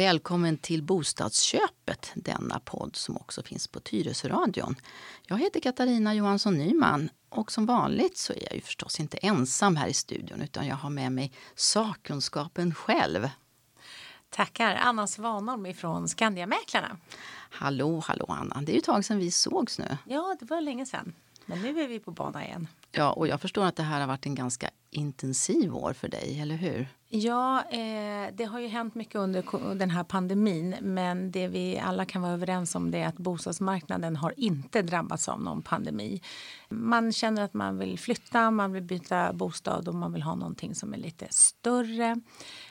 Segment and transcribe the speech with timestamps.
[0.00, 4.76] Välkommen till Bostadsköpet, denna podd som också finns på Tyresöradion.
[5.26, 9.76] Jag heter Katarina Johansson Nyman och som vanligt så är jag ju förstås inte ensam
[9.76, 13.28] här i studion utan jag har med mig sakkunskapen själv.
[14.30, 14.74] Tackar!
[14.74, 16.96] Anna Svanholm ifrån Skandiamäklarna.
[17.50, 18.62] Hallå, hallå Anna!
[18.62, 19.96] Det är ju ett tag sedan vi sågs nu.
[20.06, 21.14] Ja, det var länge sedan.
[21.46, 22.68] Men nu är vi på bana igen.
[22.92, 26.40] Ja, och jag förstår att det här har varit en ganska intensiv år för dig,
[26.40, 26.88] eller hur?
[27.12, 30.76] Ja, eh, det har ju hänt mycket under den här pandemin.
[30.80, 35.28] Men det vi alla kan vara överens om det är att bostadsmarknaden har inte drabbats
[35.28, 36.22] av någon pandemi.
[36.68, 40.74] Man känner att man vill flytta, man vill byta bostad och man vill ha någonting
[40.74, 42.20] som är lite större.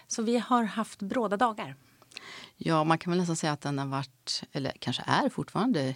[0.07, 1.75] Så vi har haft bråda dagar.
[2.57, 5.95] Ja, man kan väl nästan säga att den har varit, eller kanske är fortfarande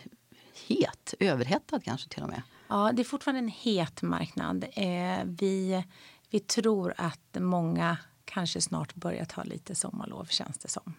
[0.68, 2.42] het, överhettad kanske till och med.
[2.68, 4.66] Ja, det är fortfarande en het marknad.
[4.72, 5.84] Eh, vi,
[6.30, 7.98] vi tror att många
[8.34, 10.94] kanske snart börjar ta lite sommarlov känns det som.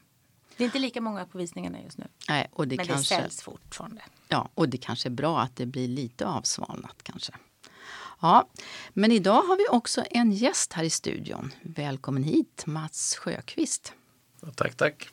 [0.57, 2.07] Det är inte lika många på visningarna just nu.
[2.29, 4.03] Nej, och det men kanske, det säljs fortfarande.
[4.29, 7.33] Ja, och det kanske är bra att det blir lite avsvalnat kanske.
[8.21, 8.49] Ja,
[8.93, 11.53] men idag har vi också en gäst här i studion.
[11.63, 13.93] Välkommen hit, Mats Sjöqvist.
[14.55, 15.09] Tack, tack.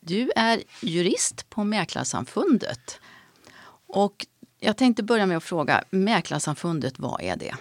[0.00, 3.00] Du är jurist på Mäklarsamfundet.
[3.86, 4.26] Och
[4.58, 7.54] jag tänkte börja med att fråga, Mäklarsamfundet, vad är det?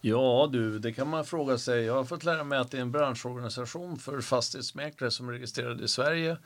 [0.00, 1.84] Ja du, det kan man fråga sig.
[1.84, 5.84] Jag har fått lära mig att det är en branschorganisation för fastighetsmäklare som är registrerade
[5.84, 6.36] i Sverige.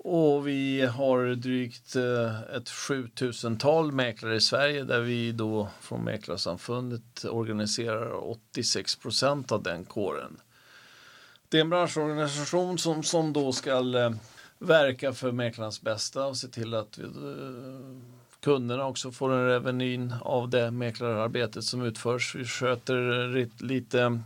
[0.00, 7.24] Och vi har drygt eh, ett 7000-tal mäklare i Sverige där vi då från Mäklarsamfundet
[7.24, 10.40] organiserar 86 procent av den kåren.
[11.48, 14.10] Det är en branschorganisation som, som då ska eh,
[14.58, 17.98] verka för mäklarnas bästa och se till att vi, eh,
[18.48, 22.34] kunderna också får en revenyn av det mäklararbetet som utförs.
[22.34, 24.20] Vi sköter lite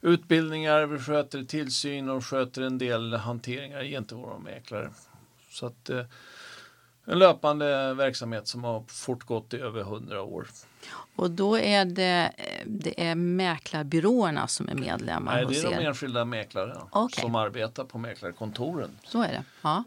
[0.00, 4.90] utbildningar, vi sköter tillsyn och sköter en del hanteringar gentemot våra mäklare.
[5.50, 6.04] Så att eh,
[7.04, 10.46] en löpande verksamhet som har fortgått i över hundra år.
[11.16, 12.32] Och då är det,
[12.66, 15.88] det är mäklarbyråerna som är medlemmar Nej, det är hos de er?
[15.88, 17.22] enskilda mäklare Okay.
[17.22, 18.98] som arbetar på mäklarkontoren.
[19.04, 19.44] Så är det.
[19.62, 19.84] Ja.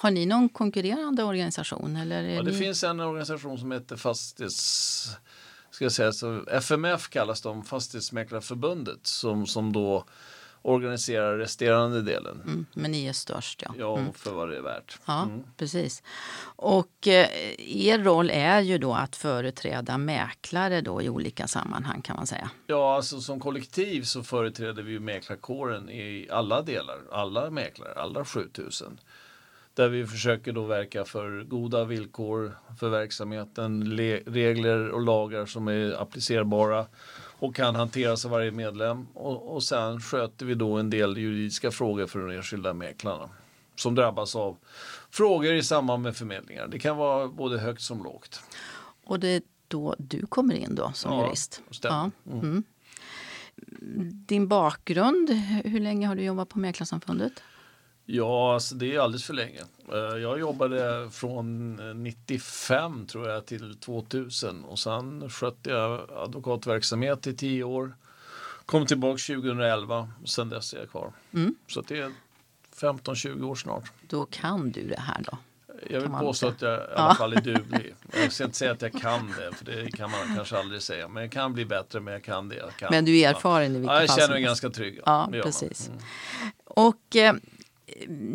[0.00, 1.96] Har ni någon konkurrerande organisation?
[1.96, 2.58] Eller Ja, det ni...
[2.58, 5.08] finns en organisation som heter Fastighets...
[5.70, 10.04] Ska jag säga, så FMF kallas de, Fastighetsmäklarförbundet, som, som då
[10.62, 12.40] organiserar resterande delen.
[12.46, 13.74] Mm, men ni är störst, ja.
[13.78, 14.12] Ja, Mm.
[14.12, 14.98] för vad det är värt.
[15.06, 15.40] Ja, Mm.
[15.56, 16.02] precis.
[16.56, 22.16] Och eh, er roll är ju då att företräda mäklare då i olika sammanhang kan
[22.16, 22.50] man säga.
[22.66, 28.24] Ja, alltså som kollektiv så företräder vi ju mäklarkåren i alla delar, alla mäklare, alla
[28.24, 29.00] 7000.
[29.78, 35.68] Där vi försöker då verka för goda villkor för verksamheten, le- regler och lagar som
[35.68, 36.86] är applicerbara
[37.38, 39.06] och kan hanteras av varje medlem.
[39.14, 43.28] Och, och sen sköter vi då en del juridiska frågor för de enskilda mäklarna
[43.76, 44.56] som drabbas av
[45.10, 46.66] frågor i samband med förmedlingar.
[46.68, 48.40] Det kan vara både högt som lågt.
[49.04, 51.62] Och det är då du kommer in då som Ja, jurist?
[51.70, 52.10] stämmer.
[52.24, 52.32] Ja.
[52.32, 52.64] Mm.
[54.26, 55.30] Din bakgrund,
[55.64, 57.32] hur länge har du jobbat på Mäklarsamfundet?
[58.10, 59.60] Ja, alltså det är alldeles för länge.
[59.92, 67.34] Eh, Jag jobbade från 95 tror jag till 2000 och sen skötte jag advokatverksamhet i
[67.36, 67.94] 10 år.
[68.66, 71.12] Kom tillbaka 2011 och sen dess är jag kvar.
[71.34, 71.54] Mm.
[71.66, 72.12] Så det är
[72.76, 73.92] 15-20 år snart.
[74.08, 75.38] Då kan du det här då?
[75.90, 77.94] Jag vill påstå att jag i alla fall är duglig.
[78.12, 81.08] Jag ska inte säga att jag kan det, för det kan man kanske aldrig säga.
[81.08, 82.88] Men jag kan bli bättre, men jag kan det jag kan.
[82.90, 85.00] Men du är erfaren i vilket ja, jag fall känner mig ganska trygg.
[85.06, 85.88] Ja, precis.
[85.88, 86.00] Mm.
[86.64, 87.34] Och eh,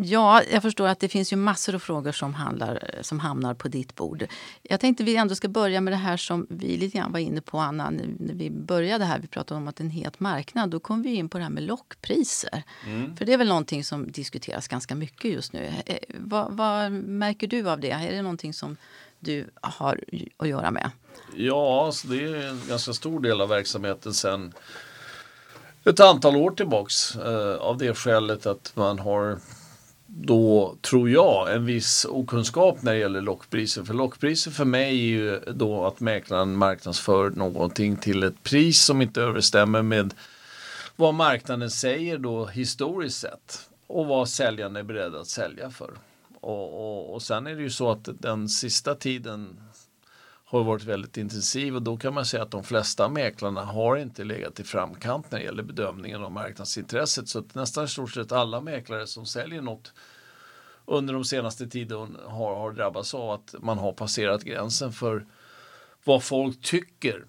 [0.03, 3.67] ja, jag förstår att det finns ju massor av frågor som, handlar, som hamnar på
[3.67, 4.27] ditt bord.
[4.61, 7.41] Jag tänkte vi ändå ska börja med det här som vi lite grann var inne
[7.41, 9.19] på Anna, när vi började här.
[9.19, 10.69] Vi pratade om att en het marknad.
[10.69, 12.63] Då kom vi in på det här med lockpriser.
[12.85, 13.15] Mm.
[13.15, 15.71] För det är väl någonting som diskuteras ganska mycket just nu.
[15.85, 17.91] Eh, vad, vad märker du av det?
[17.91, 18.77] Är det någonting som
[19.19, 20.03] du har
[20.37, 20.91] att göra med?
[21.35, 24.53] Ja, så det är en ganska stor del av verksamheten sen
[25.85, 27.15] ett antal år tillbaks.
[27.15, 29.37] Eh, av det skälet att man har
[30.05, 33.83] då, tror jag, en viss okunskap när det gäller lockpriser.
[33.83, 39.01] För lockpriser för mig är ju då att mäklaren marknadsför någonting till ett pris som
[39.01, 40.13] inte överensstämmer med
[40.95, 45.91] vad marknaden säger då historiskt sett och vad säljaren är beredd att sälja för.
[46.41, 49.59] Och, och, och sen är det ju så att den sista tiden
[50.57, 54.23] har varit väldigt intensiv och då kan man säga att de flesta mäklarna har inte
[54.23, 57.27] legat i framkant när det gäller bedömningen av marknadsintresset.
[57.27, 59.93] Så att nästan i stort sett alla mäklare som säljer något
[60.85, 65.25] under de senaste tiden har, har drabbats av att man har passerat gränsen för
[66.03, 67.25] vad folk tycker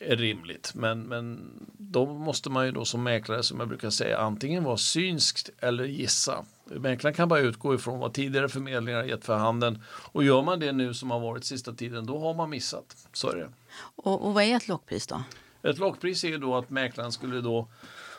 [0.00, 0.72] är rimligt.
[0.74, 4.76] Men, men då måste man ju då som mäklare som jag brukar säga antingen vara
[4.76, 6.44] synskt eller gissa.
[6.70, 10.60] Mäklaren kan bara utgå ifrån vad tidigare förmedlingar har gett för handen och gör man
[10.60, 12.96] det nu som har varit sista tiden då har man missat.
[13.12, 13.50] Så är det.
[13.96, 15.22] Och, och vad är ett lockpris då?
[15.62, 17.68] Ett lockpris är ju då att mäklaren skulle då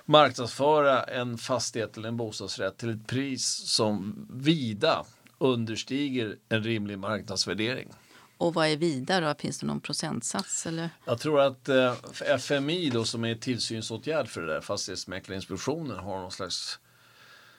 [0.06, 5.06] marknadsföra en fastighet eller en bostadsrätt till ett pris som vida
[5.38, 7.90] understiger en rimlig marknadsvärdering.
[8.38, 9.28] Och vad är vidare?
[9.28, 9.36] Då?
[9.40, 10.66] Finns det någon procentsats?
[10.66, 10.90] Eller?
[11.06, 11.94] Jag tror att eh,
[12.38, 16.80] FMI då som är tillsynsåtgärd för det där, Fastighetsmäklarinspektionen, har någon slags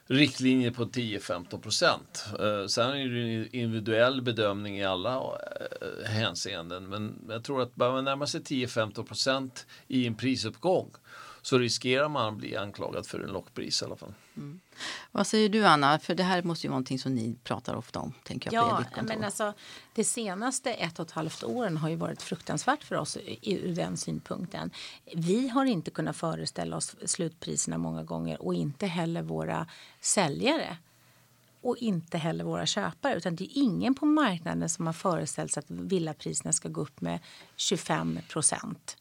[0.06, 2.25] riktlinjer på 10-15 procent.
[2.40, 6.88] Eh, sen är det en individuell bedömning i alla eh, hänseenden.
[6.88, 10.90] Men jag tror att börjar man närma sig 10-15 procent i en prisuppgång
[11.43, 14.15] så riskerar man att bli anklagad för en lockpris i alla fall.
[14.37, 14.61] Mm.
[15.12, 15.99] Vad säger du Anna?
[15.99, 18.12] För det här måste ju vara någonting som ni pratar ofta om.
[18.25, 19.53] Tänker jag ja, på men alltså,
[19.94, 23.97] det senaste ett och ett halvt åren har ju varit fruktansvärt för oss ur den
[23.97, 24.71] synpunkten.
[25.15, 29.67] Vi har inte kunnat föreställa oss slutpriserna många gånger och inte heller våra
[30.00, 30.77] säljare
[31.61, 33.15] och inte heller våra köpare.
[33.15, 37.00] Utan det är ingen på marknaden som har föreställt sig att villapriserna ska gå upp
[37.00, 37.19] med
[37.56, 38.97] 25 procent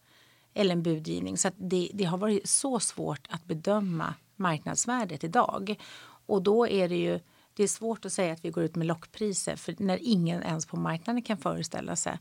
[0.54, 1.38] eller en budgivning.
[1.38, 5.76] Så det, det, har varit så svårt att bedöma marknadsvärdet idag.
[6.26, 7.20] Och då är det ju
[7.54, 10.66] det är svårt att säga att vi går ut med lockpriser för när ingen ens
[10.66, 12.18] på marknaden kan föreställa sig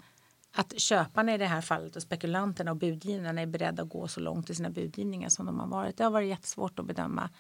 [0.53, 4.21] att köparna i det här fallet och spekulanterna och budgivarna är beredda att gå så
[4.21, 5.97] långt i sina budgivningar som de har varit.
[5.97, 7.31] Det har varit jättesvårt att bedöma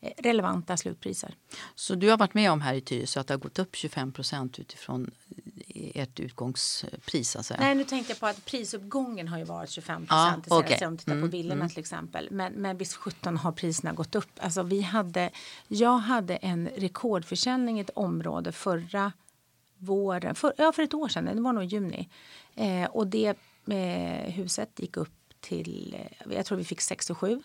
[0.00, 1.34] relevanta slutpriser.
[1.74, 4.12] Så du har varit med om här i Tyresö att det har gått upp 25
[4.12, 5.10] procent utifrån
[5.94, 7.36] ert utgångspris?
[7.36, 7.54] Alltså.
[7.58, 10.46] Nej, nu tänkte jag på att prisuppgången har ju varit 25 procent.
[10.50, 10.86] Ja, okay.
[10.86, 11.68] Om tittar på mm, villorna mm.
[11.68, 12.28] till exempel.
[12.30, 14.30] Men, men visst 17 har priserna gått upp.
[14.36, 15.30] Alltså vi hade,
[15.68, 19.12] jag hade en rekordförsäljning i ett område förra
[19.78, 22.08] våren, för, ja för ett år sedan, det var nog i juni.
[22.54, 23.36] Eh, och det
[23.70, 27.42] eh, huset gick upp till, eh, jag tror vi fick 6 och 7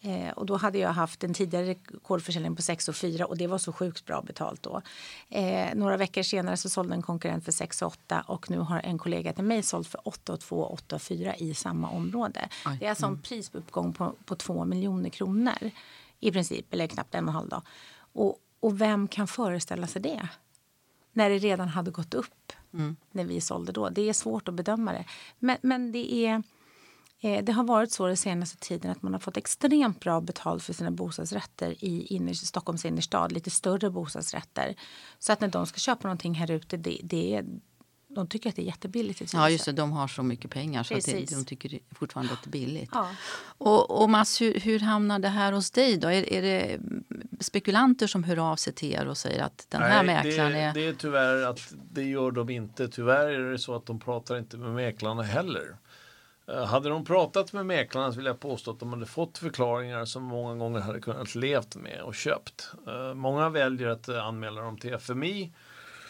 [0.00, 3.46] Eh, och då hade jag haft en tidigare rekordförsäljning på 6 och 4 och det
[3.46, 4.82] var så sjukt bra betalt då.
[5.28, 8.80] Eh, några veckor senare så sålde en konkurrent för 6 och 8 och nu har
[8.80, 11.90] en kollega till mig sålt för 8 och 2 och 8 och 4 i samma
[11.90, 12.48] område.
[12.66, 12.76] Oj.
[12.80, 13.22] Det är alltså en mm.
[13.22, 15.70] prisuppgång på, på 2 miljoner kronor
[16.20, 17.62] i princip, eller knappt en och en halv dag.
[18.12, 20.28] Och, och vem kan föreställa sig det?
[21.12, 22.96] När det redan hade gått upp mm.
[23.10, 23.88] när vi sålde då.
[23.88, 25.04] Det är svårt att bedöma det.
[25.38, 26.42] Men, men det är
[27.20, 30.72] det har varit så den senaste tiden att man har fått extremt bra betalt för
[30.72, 34.74] sina bostadsrätter i inner, Stockholms innerstad, lite större bostadsrätter.
[35.18, 37.44] Så att när de ska köpa någonting här ute, det, det
[38.08, 39.32] de tycker att det är jättebilligt.
[39.32, 39.72] Ja, just det.
[39.72, 42.90] De har så mycket pengar så att det, de tycker fortfarande att det är billigt.
[42.92, 43.10] Ja.
[43.58, 46.08] Och, och Mats, hur, hur, hamnar det här hos dig då?
[46.08, 46.78] Är, är det
[47.40, 50.58] spekulanter som hör av sig till er och säger att den här Nej, mäklaren det,
[50.58, 50.74] är...
[50.74, 52.88] det är tyvärr att det gör de inte.
[52.88, 55.76] Tyvärr är det så att de pratar inte med mäklarna heller.
[56.48, 60.04] Eh, hade de pratat med mäklarna så vill jag påstå att de hade fått förklaringar
[60.04, 62.70] som många gånger hade kunnat levt med och köpt.
[62.86, 65.52] Eh, många väljer att eh, anmäla dem till FMI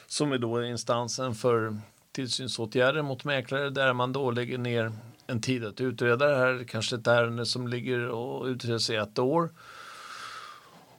[0.06, 1.76] som är då instansen för
[2.12, 4.92] tillsynsåtgärder mot mäklare där man då lägger ner
[5.26, 9.18] en tid att utreda det här, kanske ett ärende som ligger och utreds i ett
[9.18, 9.50] år.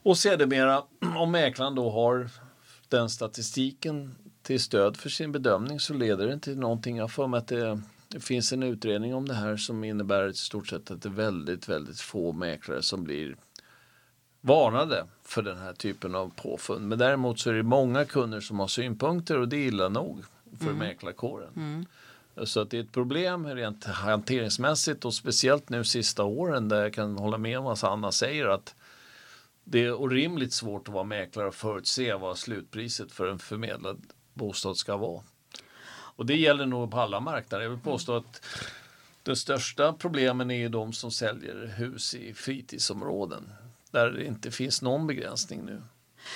[0.03, 0.83] Och sedermera
[1.17, 2.29] om mäklaren då har
[2.87, 6.97] den statistiken till stöd för sin bedömning så leder det till någonting.
[6.97, 10.33] Jag för mig att det det finns en utredning om det här som innebär i
[10.33, 13.35] stort sett att det är väldigt, väldigt få mäklare som blir
[14.41, 16.87] varnade för den här typen av påfund.
[16.87, 20.23] Men däremot så är det många kunder som har synpunkter och det är illa nog
[20.59, 20.77] för mm.
[20.77, 21.49] mäklarkåren.
[21.55, 21.85] Mm.
[22.43, 26.93] Så att det är ett problem rent hanteringsmässigt och speciellt nu sista åren där jag
[26.93, 28.75] kan hålla med om vad Anna säger att
[29.63, 34.01] det är orimligt svårt att vara mäklare och förutse vad slutpriset för en förmedlad
[34.33, 35.21] bostad ska vara.
[36.19, 37.63] Och det gäller nog på alla marknader.
[37.63, 38.45] Jag vill påstå att
[39.23, 43.49] de största problemen är de som säljer hus i fritidsområden
[43.91, 45.81] där det inte finns någon begränsning nu.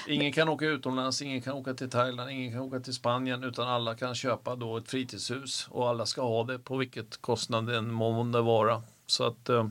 [0.07, 3.67] Ingen kan åka utomlands, ingen kan åka till Thailand, ingen kan åka till Spanien utan
[3.67, 7.77] alla kan köpa då ett fritidshus och alla ska ha det på vilket kostnad det
[7.77, 8.83] än månde vara.
[9.05, 9.67] Så att eh,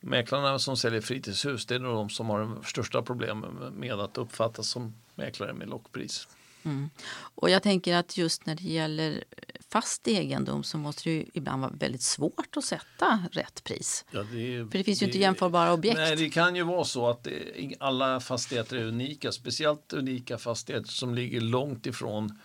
[0.00, 4.18] mäklarna som säljer fritidshus det är nog de som har de största problemen med att
[4.18, 6.28] uppfattas som mäklare med lockpris.
[6.64, 6.90] Mm.
[7.14, 9.24] Och jag tänker att just när det gäller
[9.68, 14.04] fast egendom så måste det ju ibland vara väldigt svårt att sätta rätt pris.
[14.10, 15.96] Ja, det, För det finns ju det, inte jämförbara objekt.
[15.96, 19.32] Nej, det kan ju vara så att det, alla fastigheter är unika.
[19.32, 22.38] Speciellt unika fastigheter som ligger långt ifrån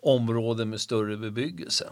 [0.00, 1.88] områden med större bebyggelse.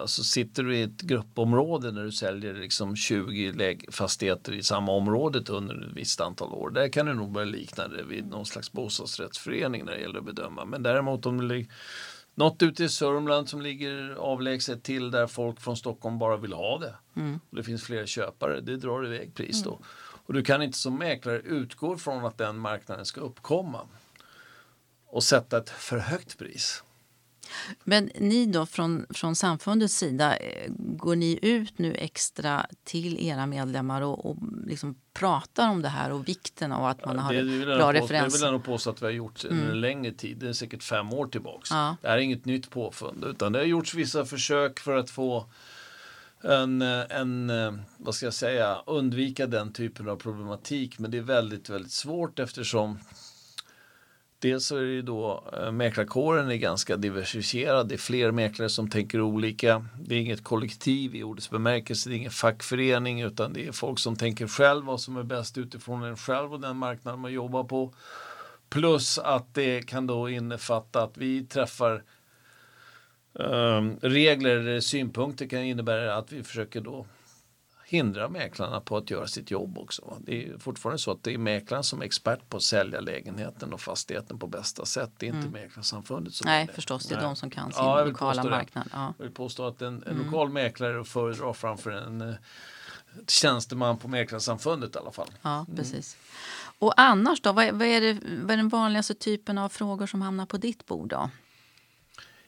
[0.00, 5.48] Alltså sitter du i ett gruppområde när du säljer liksom 20 fastigheter i samma området
[5.48, 6.70] under ett visst antal år.
[6.70, 10.24] Där kan du nog börja likna det vid någon slags bostadsrättsförening när det gäller att
[10.24, 10.64] bedöma.
[10.64, 11.66] Men däremot om det
[12.34, 16.78] något ute i Sörmland som ligger avlägset till där folk från Stockholm bara vill ha
[16.78, 16.94] det.
[17.16, 17.40] Mm.
[17.50, 19.70] Och det finns fler köpare, det drar iväg pris då.
[19.70, 19.82] Mm.
[20.26, 23.80] Och du kan inte som mäklare utgå från att den marknaden ska uppkomma
[25.06, 26.82] och sätta ett för högt pris.
[27.84, 33.46] Men ni då från, från samfundets sida, eh, går ni ut nu extra till era
[33.46, 34.36] medlemmar och, och
[34.66, 38.10] liksom pratar om det här och vikten av att man har det, bra referens?
[38.10, 38.32] referens?
[38.32, 39.70] Det vill jag nog påstå att vi har gjort mm.
[39.70, 40.36] en längre tid.
[40.38, 41.70] Det är säkert fem år tillbaks.
[41.70, 41.96] Ja.
[42.02, 45.46] Det här är inget nytt påfund utan det har gjorts vissa försök för att få
[46.42, 47.52] en, en,
[47.96, 50.98] vad ska jag säga, undvika den typen av problematik.
[50.98, 52.98] Men det är väldigt, väldigt svårt eftersom
[54.38, 57.88] Dels så är det ju då eh, mäklarkåren är ganska diversifierad.
[57.88, 59.86] Det är fler mäklare som tänker olika.
[60.00, 62.08] Det är inget kollektiv i ordets bemärkelse.
[62.08, 65.58] Det är ingen fackförening utan det är folk som tänker själv vad som är bäst
[65.58, 67.94] utifrån en själv och den marknad man jobbar på.
[68.68, 72.02] Plus att det kan då innefatta att vi träffar
[73.32, 77.06] um, regler eller synpunkter kan innebära att vi försöker då
[77.88, 80.16] hindra mäklarna på att göra sitt jobb också.
[80.20, 83.72] Det är fortfarande så att det är mäklaren som är expert på att sälja lägenheten
[83.72, 85.10] och fastigheten på bästa sätt.
[85.16, 85.62] Det är inte mm.
[85.62, 86.72] Mäklarsamfundet som Nej, är det.
[86.72, 87.06] förstås.
[87.06, 87.26] Det är Nej.
[87.26, 88.88] de som kan sin ja, lokala marknad.
[88.92, 89.14] Ja.
[89.18, 90.26] Jag vill påstå att en, en mm.
[90.26, 92.34] lokal mäklare föredrar framför en uh,
[93.26, 95.30] tjänsteman på Mäklarsamfundet i alla fall.
[95.42, 95.76] Ja, mm.
[95.76, 96.16] precis.
[96.78, 97.52] Och annars då?
[97.52, 100.56] Vad är, vad, är det, vad är den vanligaste typen av frågor som hamnar på
[100.56, 101.30] ditt bord då?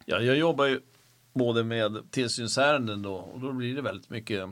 [0.05, 0.81] Ja, jag jobbar ju
[1.33, 4.51] både med tillsynsärenden då och då blir det väldigt mycket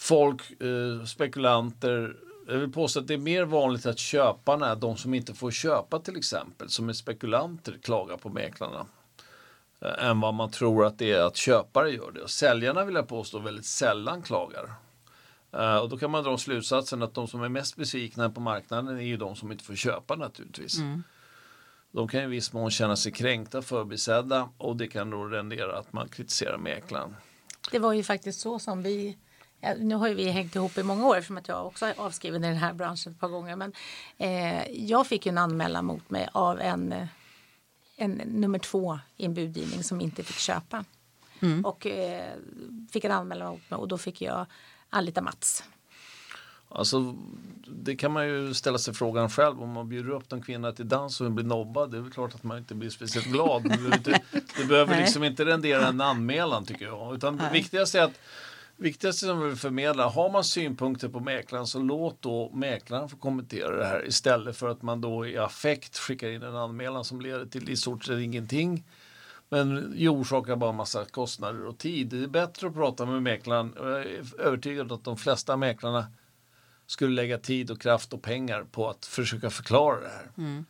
[0.00, 2.16] folk, eh, spekulanter.
[2.48, 5.98] Jag vill påstå att det är mer vanligt att köparna, de som inte får köpa
[5.98, 8.86] till exempel, som är spekulanter, klagar på mäklarna.
[9.80, 12.20] Eh, än vad man tror att det är att köpare gör det.
[12.20, 14.72] Och säljarna vill jag påstå väldigt sällan klagar.
[15.52, 18.96] Eh, och då kan man dra slutsatsen att de som är mest besvikna på marknaden
[18.96, 20.78] är ju de som inte får köpa naturligtvis.
[20.78, 21.02] Mm.
[21.92, 25.92] De kan i viss mån känna sig kränkta, förbisedda och det kan då rendera att
[25.92, 27.16] man kritiserar mäklaren.
[27.70, 29.16] Det var ju faktiskt så som vi
[29.60, 31.94] Ja, nu har ju vi hängt ihop i många år eftersom att jag också är
[32.00, 33.56] avskriven i den här branschen ett par gånger.
[33.56, 33.72] Men
[34.18, 36.94] eh, jag fick ju en anmälan mot mig av en,
[37.96, 40.84] en nummer två i en budgivning som inte fick köpa.
[41.40, 41.64] Mm.
[41.64, 42.34] Och eh,
[42.92, 44.46] fick en anmälan mot mig och då fick jag
[44.90, 45.64] anlita Mats.
[46.72, 47.16] Alltså,
[47.66, 49.62] det kan man ju ställa sig frågan själv.
[49.62, 52.34] Om man bjuder upp en kvinna till dans och blir nobbad, det är väl klart
[52.34, 53.62] att man inte blir speciellt glad.
[53.68, 54.20] Det behöver, inte,
[54.56, 57.14] det behöver liksom inte rendera en anmälan tycker jag.
[57.14, 58.20] Utan det viktigaste är att
[58.80, 63.16] viktigaste som vi vill förmedla, har man synpunkter på mäklaren så låt då mäklaren få
[63.16, 67.20] kommentera det här istället för att man då i affekt skickar in en anmälan som
[67.20, 68.84] leder till i stort sett ingenting.
[69.48, 72.08] Men orsakar bara massa kostnader och tid.
[72.08, 73.74] Det är bättre att prata med mäklaren.
[73.76, 76.06] Jag är övertygad att de flesta mäklarna
[76.86, 80.30] skulle lägga tid och kraft och pengar på att försöka förklara det här.
[80.38, 80.64] Mm.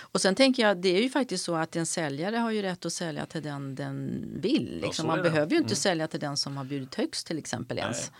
[0.00, 2.86] Och sen tänker jag, det är ju faktiskt så att en säljare har ju rätt
[2.86, 4.80] att sälja till den den vill.
[4.82, 5.06] Liksom.
[5.06, 5.76] Man behöver ju inte mm.
[5.76, 7.82] sälja till den som har bjudit högst till exempel Nej.
[7.82, 8.10] ens.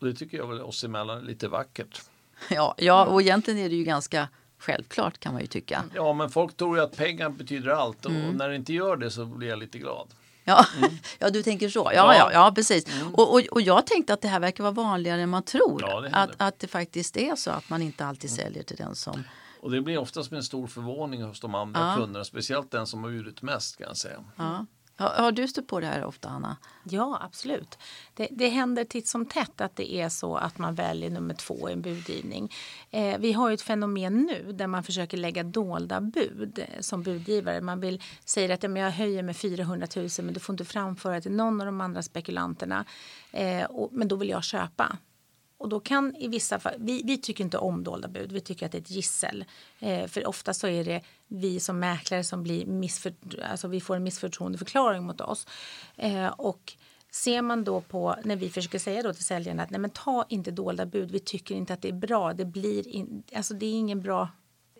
[0.00, 2.02] Det tycker jag väl oss emellan är lite vackert.
[2.50, 5.84] Ja, ja, och egentligen är det ju ganska självklart kan man ju tycka.
[5.94, 8.36] Ja, men folk tror ju att pengar betyder allt och mm.
[8.36, 10.08] när det inte gör det så blir jag lite glad.
[10.44, 10.90] Ja, mm.
[11.18, 11.78] ja du tänker så.
[11.78, 12.14] Ja, ja.
[12.14, 13.00] ja, ja precis.
[13.00, 13.14] Mm.
[13.14, 15.82] Och, och, och jag tänkte att det här verkar vara vanligare än man tror.
[15.82, 18.44] Ja, det att, att det faktiskt är så att man inte alltid mm.
[18.44, 19.24] säljer till den som
[19.62, 21.96] och det blir oftast med en stor förvåning hos de andra ja.
[21.96, 24.24] kunderna, speciellt den som har bjudit mest kan jag säga.
[24.36, 24.66] Ja.
[24.96, 26.56] Har du stött på det här ofta, Anna?
[26.84, 27.78] Ja, absolut.
[28.14, 31.68] Det, det händer titt som tätt att det är så att man väljer nummer två
[31.68, 32.52] i en budgivning.
[32.90, 37.60] Eh, vi har ett fenomen nu där man försöker lägga dolda bud eh, som budgivare.
[37.60, 40.64] Man vill säga att ja, men jag höjer med 400 000 men du får inte
[40.64, 42.84] framföra till någon av de andra spekulanterna.
[43.30, 44.98] Eh, och, men då vill jag köpa.
[45.62, 48.66] Och då kan i vissa fall, vi, vi tycker inte om dolda bud, vi tycker
[48.66, 49.44] att det är ett gissel.
[49.78, 53.14] Eh, för ofta så är det vi som mäklare som blir missför,
[53.50, 55.46] alltså vi får en missförtroendeförklaring mot oss.
[55.96, 56.72] Eh, och
[57.10, 60.26] ser man då på, när vi försöker säga då till säljarna att nej men ta
[60.28, 63.66] inte dolda bud, vi tycker inte att det är bra, det blir in, alltså det
[63.66, 64.28] är ingen bra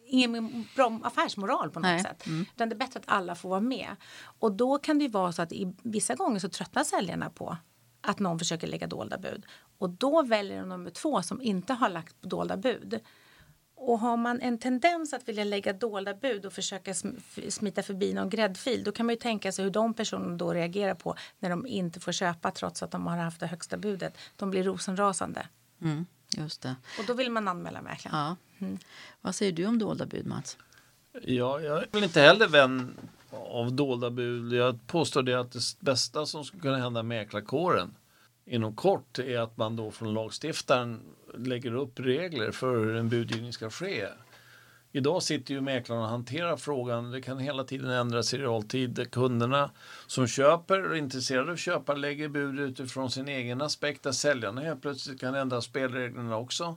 [0.07, 2.03] ingen bra affärsmoral på något Nej.
[2.03, 2.27] sätt.
[2.27, 2.47] Mm.
[2.55, 3.97] Utan det är bättre att alla får vara med.
[4.23, 7.57] Och då kan det ju vara så att i vissa gånger så tröttnar säljarna på
[8.03, 9.47] att någon försöker lägga dolda bud.
[9.79, 13.01] Och då väljer de nummer två som inte har lagt dolda bud.
[13.75, 16.95] Och har man en tendens att vilja lägga dolda bud och försöka
[17.49, 20.95] smita förbi någon gräddfil då kan man ju tänka sig hur de personerna då reagerar
[20.95, 24.19] på när de inte får köpa trots att de har haft det högsta budet.
[24.37, 25.47] De blir rosenrasande.
[25.83, 26.07] Mm,
[26.37, 26.77] just det.
[26.99, 28.19] Och då vill man anmäla mäklaren.
[28.19, 28.37] Ja.
[28.67, 28.79] Mm.
[29.21, 30.57] Vad säger du om dolda bud Mats?
[31.23, 32.95] Ja, jag är väl inte heller vän
[33.33, 34.53] av dolda bud.
[34.53, 37.95] Jag påstår det att det bästa som skulle kunna hända mäklarkåren
[38.45, 41.01] inom kort är att man då från lagstiftaren
[41.35, 44.07] lägger upp regler för hur en budgivning ska ske.
[44.95, 47.11] Idag sitter ju mäklarna och hanterar frågan.
[47.11, 49.11] Det kan hela tiden ändras i realtid.
[49.11, 49.71] Kunderna
[50.07, 54.13] som köper och är intresserade av att köpa lägger bud utifrån sin egen aspekt där
[54.13, 56.77] säljarna helt plötsligt kan ändra spelreglerna också.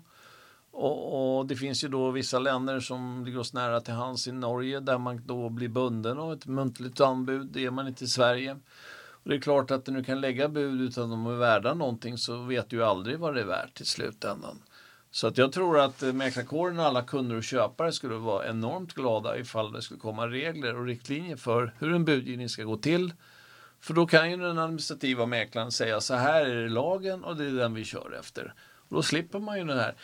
[0.78, 4.32] Och, och, det finns ju då vissa länder som ligger oss nära till hands i
[4.32, 7.48] Norge där man då blir bunden av ett muntligt anbud.
[7.48, 8.58] Det är man inte i Sverige.
[9.10, 12.18] Och det är klart att du kan lägga bud utan att de är värda någonting
[12.18, 14.62] så vet du ju aldrig vad det är värt i slutändan.
[15.12, 18.94] Så att jag tror att eh, mäklarkåren och alla kunder och köpare skulle vara enormt
[18.94, 23.14] glada ifall det skulle komma regler och riktlinjer för hur en budgivning ska gå till.
[23.80, 27.46] För då kan ju den administrativa mäklaren säga så här är det lagen och det
[27.46, 28.54] är den vi kör efter.
[28.90, 29.96] Och då slipper man ju den här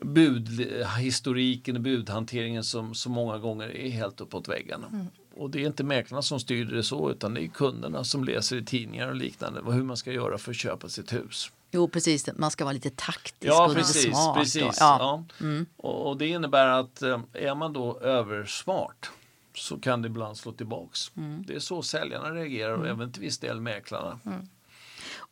[0.00, 4.86] budhistoriken och budhanteringen som så många gånger är helt uppåt väggarna.
[4.86, 5.06] Mm.
[5.34, 8.56] Och det är inte mäklarna som styr det så utan det är kunderna som läser
[8.56, 11.50] i tidningar och liknande hur man ska göra för att köpa sitt hus.
[11.70, 14.38] Jo precis, man ska vara lite taktisk ja, och precis, lite smart.
[14.38, 14.96] Precis, och, ja.
[14.98, 15.24] ja.
[15.40, 15.66] Mm.
[15.76, 19.10] Och, och, det innebär att eh, är man då översmart
[19.54, 21.12] så kan det ibland slå tillbaks.
[21.16, 21.44] Mm.
[21.46, 22.90] Det är så säljarna reagerar och mm.
[22.90, 24.20] även till viss del mäklarna.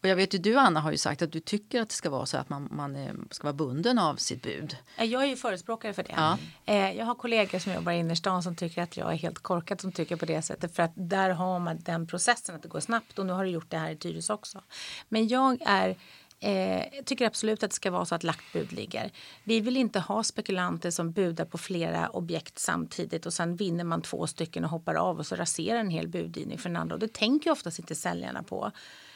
[0.02, 2.10] Och jag vet ju du Anna har ju sagt att du tycker att det ska
[2.10, 4.76] vara så att man, man ska vara bunden av sitt bud.
[4.96, 6.14] Jag är ju förespråkare för det.
[6.16, 6.38] Ja.
[6.64, 9.80] Eh, jag har kollegor som jobbar i innerstan som tycker att jag är helt korkad
[9.80, 10.76] som tycker på det sättet.
[10.76, 13.50] För att där har man den processen att det går snabbt och nu har du
[13.50, 14.62] gjort det här i Tyresö också.
[15.08, 15.96] Men jag är
[16.42, 19.10] Eh, tycker absolut att det ska vara så att lagt bud ligger.
[19.44, 24.02] Vi vill inte ha spekulanter som budar på flera objekt samtidigt och sen vinner man
[24.02, 26.94] två stycken och hoppar av och så raserar en hel budgivning för den andra.
[26.94, 28.72] Och det tänker oftast inte säljarna på.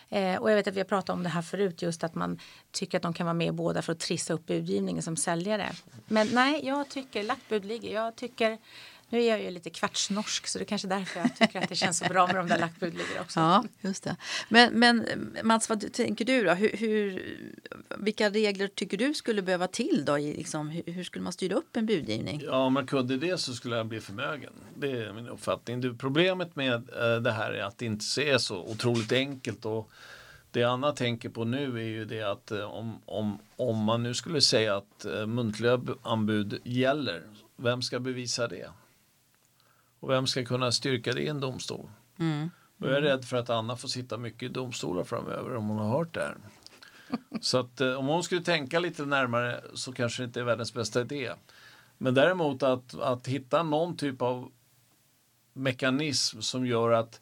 [0.09, 2.39] Eh, och jag vet att vi har pratat om det här förut, just att man
[2.73, 5.73] tycker att de kan vara med båda för att trissa upp budgivningen som säljare.
[6.07, 7.95] Men nej, jag tycker lagt bud ligger.
[7.95, 8.59] Jag tycker
[9.15, 11.75] nu är jag ju lite kvartsnorsk så det är kanske därför jag tycker att det
[11.75, 13.41] känns så bra med de där lackbudligor också.
[13.41, 14.17] Ja, just det.
[14.49, 15.07] Men, men
[15.43, 16.55] Mats, vad tänker du då?
[16.55, 17.37] Hur, hur,
[17.99, 20.17] vilka regler tycker du skulle behöva till då?
[20.17, 22.43] liksom, hur, hur, skulle man styra upp en budgivning?
[22.45, 24.53] Ja, om man kunde det så skulle jag bli förmögen.
[24.77, 25.81] Det är min uppfattning.
[25.81, 29.65] Det, problemet med eh, det här är att det inte är så otroligt enkelt.
[29.65, 29.91] Och
[30.51, 34.15] det Anna tänker på nu är ju det att eh, om, om, om man nu
[34.15, 37.23] skulle säga att eh, muntliga anbud gäller,
[37.57, 38.71] vem ska bevisa det?
[40.05, 41.91] Och vem ska kunna styrka det i en domstol?
[42.19, 42.51] Mm.
[42.79, 45.79] Och jag är rädd för att Anna får sitta mycket i domstolar framöver om hon
[45.79, 46.37] har hört det här.
[47.41, 50.75] Så att eh, om hon skulle tänka lite närmare så kanske det inte är världens
[50.75, 51.33] bästa idé.
[51.99, 54.53] Men däremot att, att hitta någon typ av
[55.53, 57.21] mekanism som gör att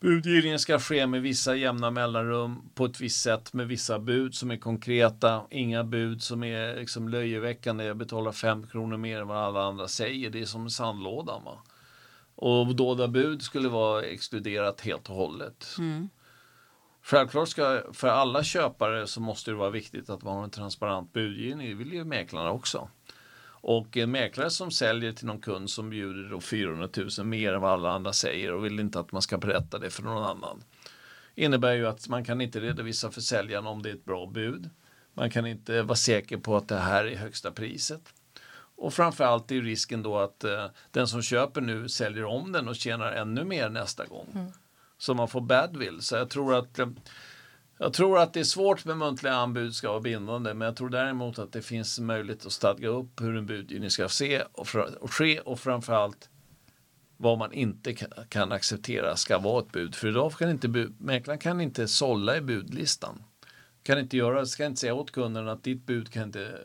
[0.00, 4.50] budgivningen ska ske med vissa jämna mellanrum på ett visst sätt med vissa bud som
[4.50, 5.42] är konkreta.
[5.50, 7.84] Inga bud som är liksom löjeväckande.
[7.84, 10.30] Jag betalar fem kronor mer än vad alla andra säger.
[10.30, 11.38] Det är som en sandlåda.
[11.44, 11.62] Va?
[12.36, 15.74] Och dolda bud skulle vara exkluderat helt och hållet.
[15.78, 16.08] Mm.
[17.02, 21.12] Självklart ska för alla köpare så måste det vara viktigt att man har en transparent
[21.12, 21.68] budgivning.
[21.68, 22.88] Det vill ju mäklarna också.
[23.68, 27.60] Och en mäklare som säljer till någon kund som bjuder då 400 000 mer än
[27.60, 30.62] vad alla andra säger och vill inte att man ska berätta det för någon annan.
[31.34, 34.70] innebär ju att man kan inte redovisa för säljaren om det är ett bra bud.
[35.14, 38.12] Man kan inte vara säker på att det här är högsta priset.
[38.76, 42.76] Och framförallt är risken då att eh, den som köper nu säljer om den och
[42.76, 44.26] tjänar ännu mer nästa gång.
[44.34, 44.52] Mm.
[44.98, 46.02] Så man får badwill.
[46.02, 46.88] Så jag tror att eh,
[47.78, 50.88] jag tror att det är svårt med muntliga anbud ska vara bindande men jag tror
[50.88, 54.66] däremot att det finns möjlighet att stadga upp hur en budgivning ska se och,
[55.00, 56.28] och ske och framförallt
[57.16, 57.94] vad man inte
[58.28, 59.94] kan acceptera ska vara ett bud.
[59.94, 63.22] För idag kan inte bud, mäklaren kan inte sålla i budlistan.
[63.82, 66.58] Kan inte göra, ska inte säga åt kunden att ditt bud kan inte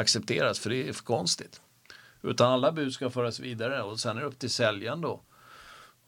[0.00, 1.60] accepteras för det är för konstigt.
[2.22, 5.22] Utan alla bud ska föras vidare och sen är det upp till säljaren då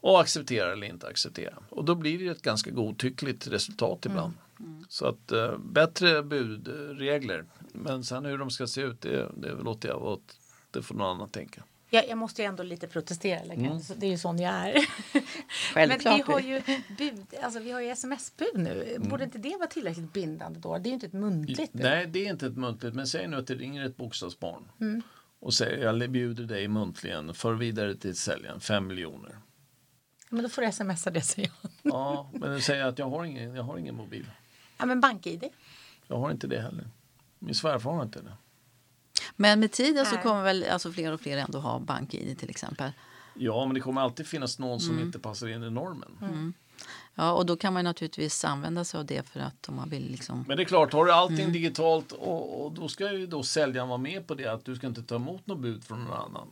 [0.01, 1.63] och acceptera eller inte acceptera.
[1.69, 4.33] Och då blir det ett ganska godtyckligt resultat ibland.
[4.59, 4.71] Mm.
[4.71, 4.85] Mm.
[4.89, 7.45] Så att eh, bättre budregler.
[7.73, 10.19] Men sen hur de ska se ut det, det låter jag vara
[10.71, 11.63] det får någon annan tänka.
[11.93, 13.53] Jag, jag måste ju ändå lite protestera.
[13.53, 13.79] Mm.
[13.95, 14.75] Det är ju sån jag är.
[15.73, 16.03] Självklart.
[16.03, 16.61] Men vi har ju,
[16.97, 18.95] bud, alltså vi har ju sms-bud nu.
[18.95, 19.09] Mm.
[19.09, 20.77] Borde inte det vara tillräckligt bindande då?
[20.77, 21.81] Det är ju inte ett muntligt bud.
[21.81, 22.95] Nej, det är inte ett muntligt.
[22.95, 25.01] Men säg nu att det ringer ett bokstavsbarn mm.
[25.39, 29.37] och säger jag bjuder dig muntligen, för vidare till säljaren, fem miljoner.
[30.29, 31.71] Men då får du smsa det säger jag.
[31.93, 34.25] Ja, men du säger att jag har ingen, jag har ingen mobil.
[34.77, 35.49] Ja, men bank-id?
[36.07, 36.87] Jag har inte det heller.
[37.39, 38.33] Min svärfar har inte det.
[39.35, 42.91] Men med tiden så kommer väl alltså fler och fler ändå ha bank-id till exempel?
[43.33, 45.05] Ja, men det kommer alltid finnas någon som mm.
[45.05, 46.17] inte passar in i normen.
[46.21, 46.53] Mm.
[47.15, 50.11] Ja, och då kan man naturligtvis använda sig av det för att om man vill
[50.11, 50.45] liksom...
[50.47, 51.53] Men det är klart, har du allting mm.
[51.53, 54.87] digitalt och, och, då ska ju då säljaren vara med på det att du ska
[54.87, 56.47] inte ta emot något bud från någon annan.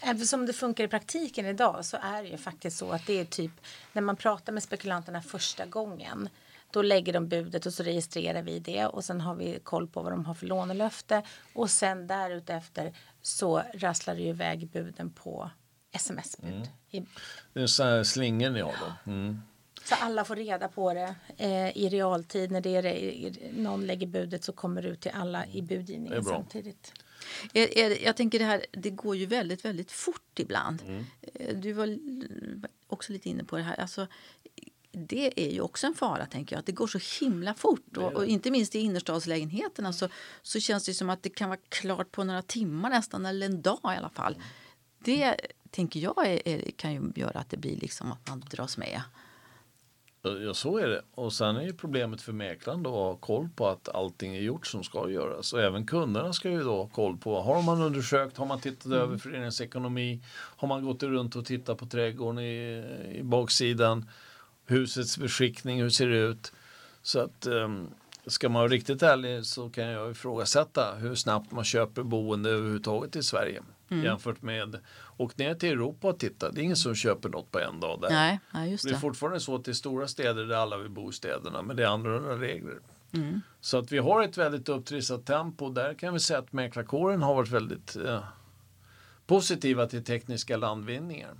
[0.00, 3.24] Eftersom det funkar i praktiken idag så är det ju faktiskt så att det är
[3.24, 3.52] typ
[3.92, 6.28] när man pratar med spekulanterna första gången
[6.72, 10.02] Då lägger de budet och så registrerar vi det och sen har vi koll på
[10.02, 15.50] vad de har för lånelöfte och sen därutefter så rasslar det ju iväg buden på
[15.92, 16.68] sms-bud.
[16.90, 17.06] Mm.
[17.52, 19.12] Det är så här slingor ni har då?
[19.12, 19.40] Mm.
[19.84, 22.50] Så alla får reda på det eh, i realtid.
[22.50, 26.92] När det är, någon lägger budet så kommer det ut till alla i budgivningen samtidigt.
[27.52, 30.82] Är, är, jag tänker det här, det går ju väldigt, väldigt fort ibland.
[30.82, 31.04] Mm.
[31.34, 31.98] Eh, du var
[32.86, 33.80] också lite inne på det här.
[33.80, 34.06] Alltså,
[35.06, 36.60] det är ju också en fara, tänker jag.
[36.60, 37.96] Att det går så himla fort.
[37.96, 40.08] Och, och, inte minst i innerstadslägenheterna så,
[40.42, 43.62] så känns det som att det kan vara klart på några timmar nästan, eller en
[43.62, 44.36] dag i alla fall.
[44.98, 45.36] Det
[45.70, 49.00] tänker jag är, är, kan ju göra att det blir liksom att man dras med.
[50.22, 51.02] Ja, så är det.
[51.14, 54.40] Och sen är ju problemet för mäklaren då att ha koll på att allting är
[54.40, 55.52] gjort som ska göras.
[55.52, 58.84] Och även kunderna ska ju då ha koll på, har man undersökt, har man tittat
[58.84, 58.98] mm.
[58.98, 62.84] över föreningens ekonomi, har man gått runt och tittat på trädgården i,
[63.14, 64.10] i baksidan,
[64.70, 66.52] husets beskickning, hur ser det ut?
[67.02, 67.90] Så att um,
[68.26, 73.16] ska man vara riktigt ärlig så kan jag ifrågasätta hur snabbt man köper boende överhuvudtaget
[73.16, 73.62] i Sverige.
[73.90, 74.04] Mm.
[74.04, 74.78] Jämfört med,
[75.16, 78.00] åk ner till Europa och titta, det är ingen som köper något på en dag
[78.00, 78.10] där.
[78.10, 78.90] Nej, ja, just det.
[78.90, 81.62] det är fortfarande så att det är stora städer där alla vill bo i städerna,
[81.62, 82.78] men det är andra regler.
[83.12, 83.40] Mm.
[83.60, 85.70] Så att vi har ett väldigt upptrissat tempo.
[85.70, 88.24] Där kan vi säga att mäklarkåren har varit väldigt eh,
[89.26, 91.34] positiva till tekniska landvinningar.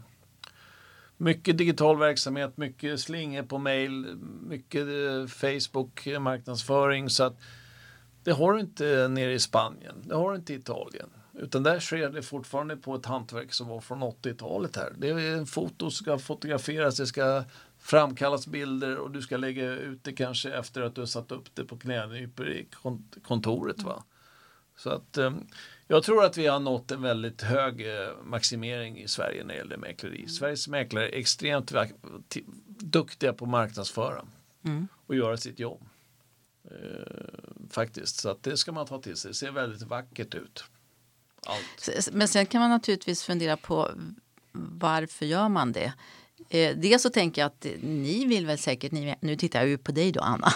[1.20, 7.10] Mycket digital verksamhet, mycket slingor på mail, mycket eh, Facebook marknadsföring.
[7.10, 7.36] Så att
[8.24, 11.08] det har du inte nere i Spanien, det har du inte i Italien.
[11.34, 14.92] Utan där sker det fortfarande på ett hantverk som var från 80-talet här.
[14.98, 17.44] Det är en foto som ska fotograferas, det ska
[17.78, 21.54] framkallas bilder och du ska lägga ut det kanske efter att du har satt upp
[21.54, 22.66] det på knänypor i
[23.22, 23.82] kontoret.
[23.82, 24.04] Va?
[24.76, 25.46] Så att ehm,
[25.90, 29.58] jag tror att vi har nått en väldigt hög eh, maximering i Sverige när det
[29.58, 30.18] gäller mäkleri.
[30.18, 30.28] Mm.
[30.28, 31.72] Sveriges mäklare är extremt
[32.66, 34.24] duktiga på att marknadsföra
[34.64, 34.88] mm.
[35.06, 35.82] och göra sitt jobb.
[36.64, 36.70] Eh,
[37.70, 39.30] faktiskt, så att det ska man ta till sig.
[39.30, 40.64] Det ser väldigt vackert ut.
[41.46, 42.12] Allt.
[42.12, 43.90] Men sen kan man naturligtvis fundera på
[44.52, 45.92] varför gör man det?
[46.50, 49.78] Eh, dels så tänker jag att ni vill väl säkert, ni, nu tittar jag ju
[49.78, 50.52] på dig då Anna.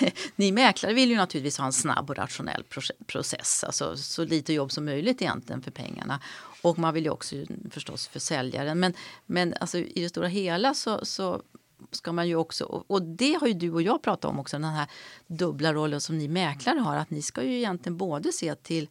[0.36, 2.64] ni mäklare vill ju naturligtvis ha en snabb och rationell
[3.06, 6.20] process, alltså så lite jobb som möjligt egentligen för pengarna.
[6.62, 7.36] Och man vill ju också
[7.70, 8.80] förstås för säljaren.
[8.80, 8.94] Men,
[9.26, 11.42] men alltså, i det stora hela så, så
[11.90, 14.64] ska man ju också, och det har ju du och jag pratat om också, den
[14.64, 14.86] här
[15.26, 18.88] dubbla rollen som ni mäklare har, att ni ska ju egentligen både se till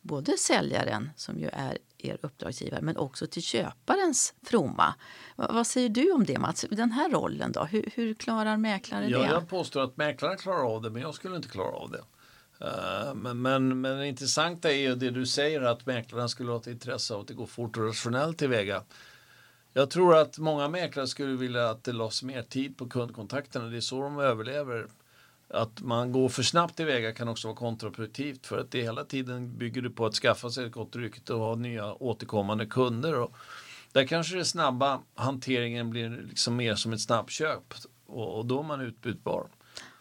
[0.00, 4.94] både säljaren, som ju är er uppdragsgivare, men också till köparens fromma.
[5.36, 6.66] Vad säger du om det Mats?
[6.70, 9.24] Den här rollen då, hur, hur klarar mäklare ja, det?
[9.24, 12.02] Jag påstår att mäklaren klarar av det, men jag skulle inte klara av det.
[12.64, 16.58] Uh, men, men, men det intressanta är ju det du säger att mäklaren skulle ha
[16.58, 18.82] ett intresse av att det går fort och rationellt tillväga.
[19.72, 23.66] Jag tror att många mäklare skulle vilja att det lades mer tid på kundkontakterna.
[23.66, 24.86] Det är så de överlever
[25.50, 29.58] att man går för snabbt tillväga kan också vara kontraproduktivt för att det hela tiden
[29.58, 33.14] bygger du på att skaffa sig ett gott rykte och ha nya återkommande kunder.
[33.14, 33.36] Och
[33.92, 37.74] där kanske den snabba hanteringen blir liksom mer som ett snabbköp
[38.06, 39.46] och, och då är man utbytbar.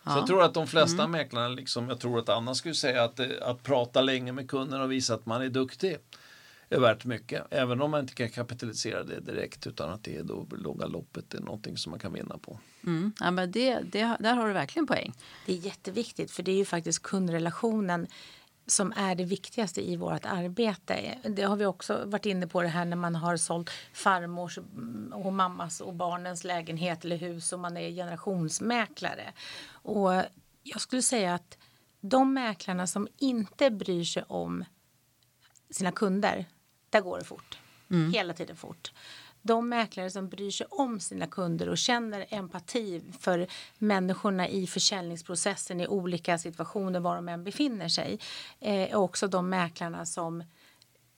[0.04, 0.12] Ja.
[0.12, 1.12] Så jag tror att de flesta mm.
[1.12, 4.92] mäklarna, liksom, jag tror att Anna skulle säga att, att prata länge med kunden och
[4.92, 5.98] visa att man är duktig
[6.70, 7.48] är värt mycket.
[7.52, 11.34] Även om man inte kan kapitalisera det direkt utan att det är då långa loppet
[11.34, 12.60] är någonting som man kan vinna på.
[12.86, 13.14] Mm.
[13.20, 15.14] Ja, men det, det, där har du verkligen poäng.
[15.46, 18.08] Det är jätteviktigt för det är ju faktiskt kundrelationen
[18.68, 21.18] som är det viktigaste i vårt arbete.
[21.24, 24.58] Det har vi också varit inne på det här när man har sålt farmors
[25.12, 29.34] och mammas och barnens lägenhet eller hus och man är generationsmäklare.
[29.70, 30.12] Och
[30.64, 31.58] jag skulle säga att
[32.02, 34.66] de mäklarna som inte bryr sig om
[35.70, 36.46] sina kunder
[36.98, 37.58] där går det fort.
[37.92, 38.12] Mm.
[38.12, 38.92] Hela tiden fort.
[39.42, 45.82] De mäklare som bryr sig om sina kunder och känner empati för människorna i försäljningsprocessen
[45.82, 48.20] i olika situationer var de än befinner sig
[48.60, 50.44] eh, är också de mäklarna som,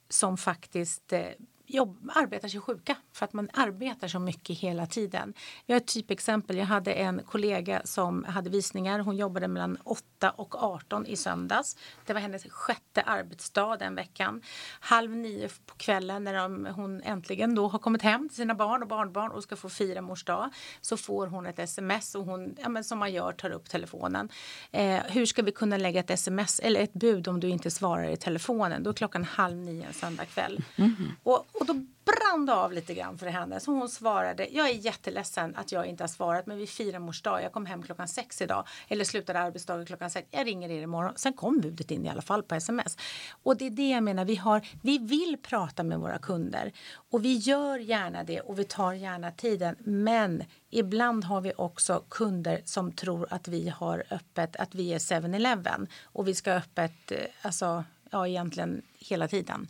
[0.09, 1.27] som faktiskt eh,
[1.69, 5.33] jobb, arbetar sig sjuka för att man arbetar så mycket hela tiden.
[5.65, 6.57] Jag har ett typexempel.
[6.57, 8.99] Jag hade en kollega som hade visningar.
[8.99, 11.77] Hon jobbade mellan 8 och 18 i söndags.
[12.05, 14.41] Det var hennes sjätte arbetsdag den veckan.
[14.79, 18.81] Halv nio på kvällen när de, hon äntligen då har kommit hem till sina barn
[18.81, 20.49] och barnbarn och ska få fira mors dag
[20.81, 24.29] så får hon ett sms och hon, ja, men som man gör, tar upp telefonen.
[24.71, 28.09] Eh, hur ska vi kunna lägga ett sms eller ett bud om du inte svarar
[28.09, 28.83] i telefonen?
[28.83, 30.63] Då är klockan halv nio en söndagkväll.
[30.75, 31.07] Mm -hmm.
[31.23, 31.73] och, och då
[32.05, 33.59] brann det av lite grann för henne.
[33.59, 37.21] Så hon svarade, jag är jätteledsen att jag inte har svarat men vi firar mors
[37.21, 37.43] dag.
[37.43, 38.67] Jag kom hem klockan sex idag.
[38.87, 40.27] Eller slutade arbetsdagen klockan sex.
[40.31, 41.13] Jag ringer er imorgon.
[41.15, 42.97] Sen kom budet in i alla fall på sms.
[43.43, 46.71] Och det är det jag menar, vi, har, vi vill prata med våra kunder.
[47.11, 49.75] Och vi gör gärna det och vi tar gärna tiden.
[49.79, 54.99] Men ibland har vi också kunder som tror att vi har öppet, att vi är
[54.99, 55.87] 7-Eleven.
[56.03, 59.67] Och vi ska ha öppet, eh, alltså, ja egentligen hela tiden.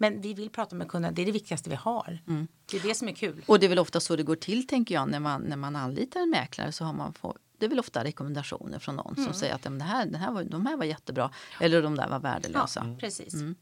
[0.00, 2.18] Men vi vill prata med kunderna, det är det viktigaste vi har.
[2.28, 2.48] Mm.
[2.70, 3.44] Det är det som är kul.
[3.46, 5.76] Och det är väl ofta så det går till tänker jag när man, när man
[5.76, 9.24] anlitar en mäklare så har man få, det är väl ofta rekommendationer från någon mm.
[9.24, 12.08] som säger att det här, det här var, de här var jättebra eller de där
[12.08, 12.86] var värdelösa.
[12.86, 13.34] Ja, precis.
[13.34, 13.54] Mm.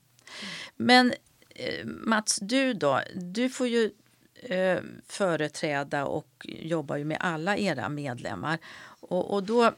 [0.77, 1.13] Men
[1.49, 3.91] eh, Mats, du då, du får ju
[4.35, 8.59] eh, företräda och jobbar ju med alla era medlemmar.
[9.01, 9.73] Och, och då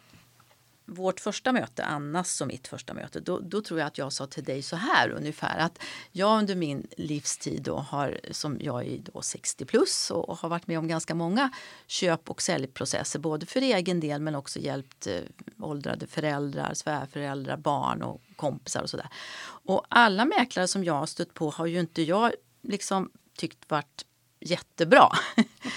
[0.91, 4.27] vårt första möte, Annas och mitt första möte, då, då, tror jag att jag sa
[4.27, 5.79] till dig så här ungefär att
[6.13, 10.67] jag under min livstid då har, som jag är då 60 plus och har varit
[10.67, 11.51] med om ganska många
[11.87, 15.21] köp och säljprocesser, både för egen del men också hjälpt eh,
[15.61, 19.09] åldrade föräldrar, svärföräldrar, barn och kompisar och sådär.
[19.43, 24.05] Och alla mäklare som jag har stött på har ju inte jag liksom tyckt varit
[24.41, 25.09] jättebra.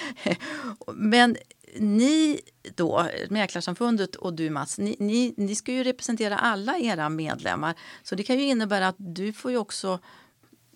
[0.93, 1.38] men
[1.80, 2.40] ni
[2.76, 7.76] då, Mäklarsamfundet och du Mats, ni, ni, ni, ska ju representera alla era medlemmar.
[8.04, 10.00] Så det kan ju innebära att du får ju också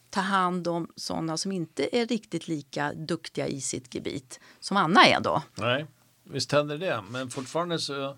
[0.09, 5.05] ta hand om sådana som inte är riktigt lika duktiga i sitt gebit som Anna
[5.05, 5.41] är då.
[5.55, 5.85] Nej,
[6.23, 7.03] visst händer det.
[7.09, 8.17] Men fortfarande så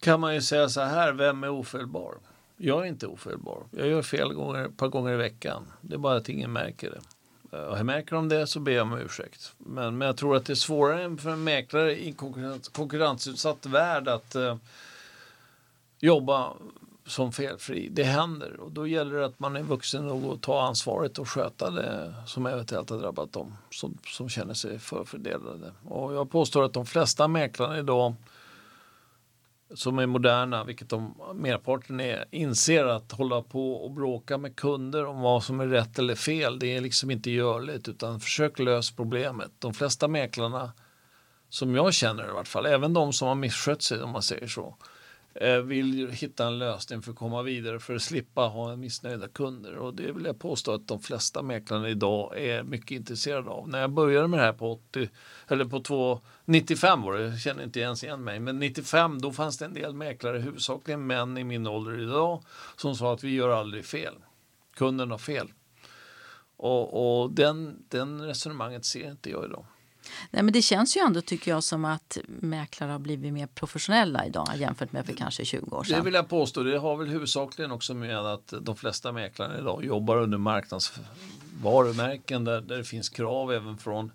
[0.00, 2.18] kan man ju säga så här, vem är ofelbar?
[2.56, 3.66] Jag är inte ofelbar.
[3.70, 5.72] Jag gör fel gånger, ett par gånger i veckan.
[5.80, 7.00] Det är bara att ingen märker det.
[7.52, 9.54] Eh, och jag märker de det så ber jag om ursäkt.
[9.58, 13.66] Men, men jag tror att det är svårare för en mäklare i en konkurrens, konkurrensutsatt
[13.66, 14.56] värld att eh,
[15.98, 16.52] jobba
[17.06, 17.88] som felfri.
[17.92, 21.28] Det händer och då gäller det att man är vuxen nog att ta ansvaret och
[21.28, 25.72] sköta det som eventuellt har drabbat dem som, som känner sig förfördelade.
[25.84, 28.14] Och jag påstår att de flesta mäklare idag
[29.74, 35.06] som är moderna, vilket de merparten är, inser att hålla på och bråka med kunder
[35.06, 38.94] om vad som är rätt eller fel, det är liksom inte görligt utan försök lösa
[38.96, 39.50] problemet.
[39.58, 40.72] De flesta mäklarna
[41.48, 44.46] som jag känner i vart fall, även de som har misskött sig om man säger
[44.46, 44.99] så, Eh,
[45.34, 49.76] Eh, vill hitta en lösning för att komma vidare för att slippa ha missnöjda kunder.
[49.76, 53.68] Och det vill jag påstå att de flesta mäklarna idag är mycket intresserade av.
[53.68, 55.08] När jag började med det här på 80,
[55.48, 59.32] eller på 2, 95 var det, jag känner inte ens igen mig, men 95 då
[59.32, 62.42] fanns det en del mäklare, huvudsakligen män i min ålder idag,
[62.76, 64.14] som sa att vi gör aldrig fel.
[64.76, 65.48] Kunden har fel.
[66.56, 69.64] Och, och den, den resonemanget ser inte jag idag.
[70.30, 74.26] Nej, men det känns ju ändå tycker jag som att mäklare har blivit mer professionella
[74.26, 75.98] idag jämfört med för kanske 20 år sedan.
[75.98, 76.62] Det vill jag påstå.
[76.62, 82.60] Det har väl huvudsakligen också med att de flesta mäklare idag jobbar under marknadsvarumärken där,
[82.60, 84.12] där det finns krav även från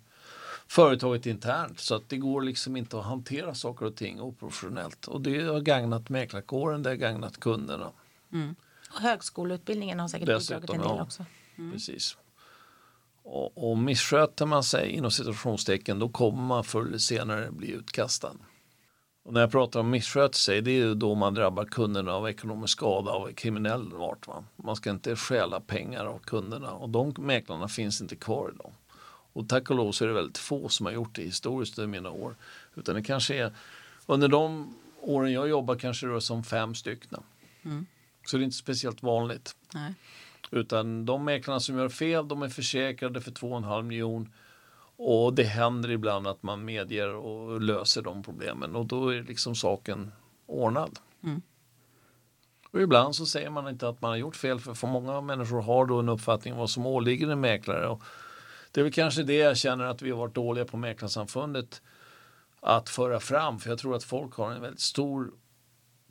[0.66, 1.80] företaget internt.
[1.80, 5.06] Så att det går liksom inte att hantera saker och ting oprofessionellt.
[5.06, 7.90] Och det har gagnat mäklarkåren, det har gagnat kunderna.
[8.32, 8.54] Mm.
[8.90, 11.24] Och högskoleutbildningen har säkert Dessutom, bidragit en del också.
[11.56, 11.72] Mm.
[11.72, 12.16] Precis.
[13.28, 18.32] Och, och missköter man sig inom situationstecken då kommer man förr eller senare bli utkastad.
[19.24, 22.72] Och när jag pratar om missköter sig det är då man drabbar kunderna av ekonomisk
[22.72, 24.26] skada av kriminell art.
[24.26, 24.44] Va?
[24.56, 28.72] Man ska inte stjäla pengar av kunderna och de mäklarna finns inte kvar idag.
[29.32, 31.86] Och tack och lov så är det väldigt få som har gjort det historiskt i
[31.86, 32.36] mina år.
[32.74, 33.54] Utan det kanske är
[34.06, 37.22] under de åren jag jobbar kanske det rör sig om fem stycken.
[37.62, 37.86] Mm.
[38.26, 39.56] Så det är inte speciellt vanligt.
[39.74, 39.94] Nej.
[40.50, 44.32] Utan de mäklarna som gör fel, de är försäkrade för 2,5 miljon.
[44.96, 49.54] Och det händer ibland att man medger och löser de problemen och då är liksom
[49.54, 50.12] saken
[50.46, 50.98] ordnad.
[51.24, 51.42] Mm.
[52.70, 55.62] Och ibland så säger man inte att man har gjort fel för, för många människor
[55.62, 57.88] har då en uppfattning om vad som åligger en mäklare.
[57.88, 58.02] Och
[58.70, 61.82] det är väl kanske det jag känner att vi har varit dåliga på Mäklarsamfundet
[62.60, 63.58] att föra fram.
[63.58, 65.32] För jag tror att folk har en väldigt stor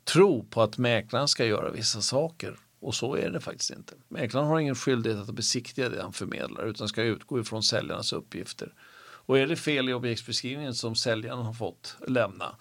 [0.04, 3.94] tro på att mäklaren ska göra vissa saker och så är det faktiskt inte.
[4.08, 8.72] Mäklaren har ingen skyldighet att besiktiga det han förmedlar utan ska utgå ifrån säljarnas uppgifter.
[8.98, 12.56] Och är det fel i objektsbeskrivningen som säljaren har fått lämna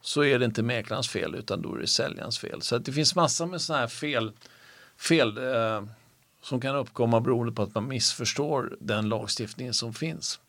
[0.00, 2.62] så är det inte mäklarens fel utan då är det säljarens fel.
[2.62, 4.32] Så det finns massor med sådana här fel,
[4.96, 5.84] fel eh,
[6.42, 10.40] som kan uppkomma beroende på att man missförstår den lagstiftning som finns.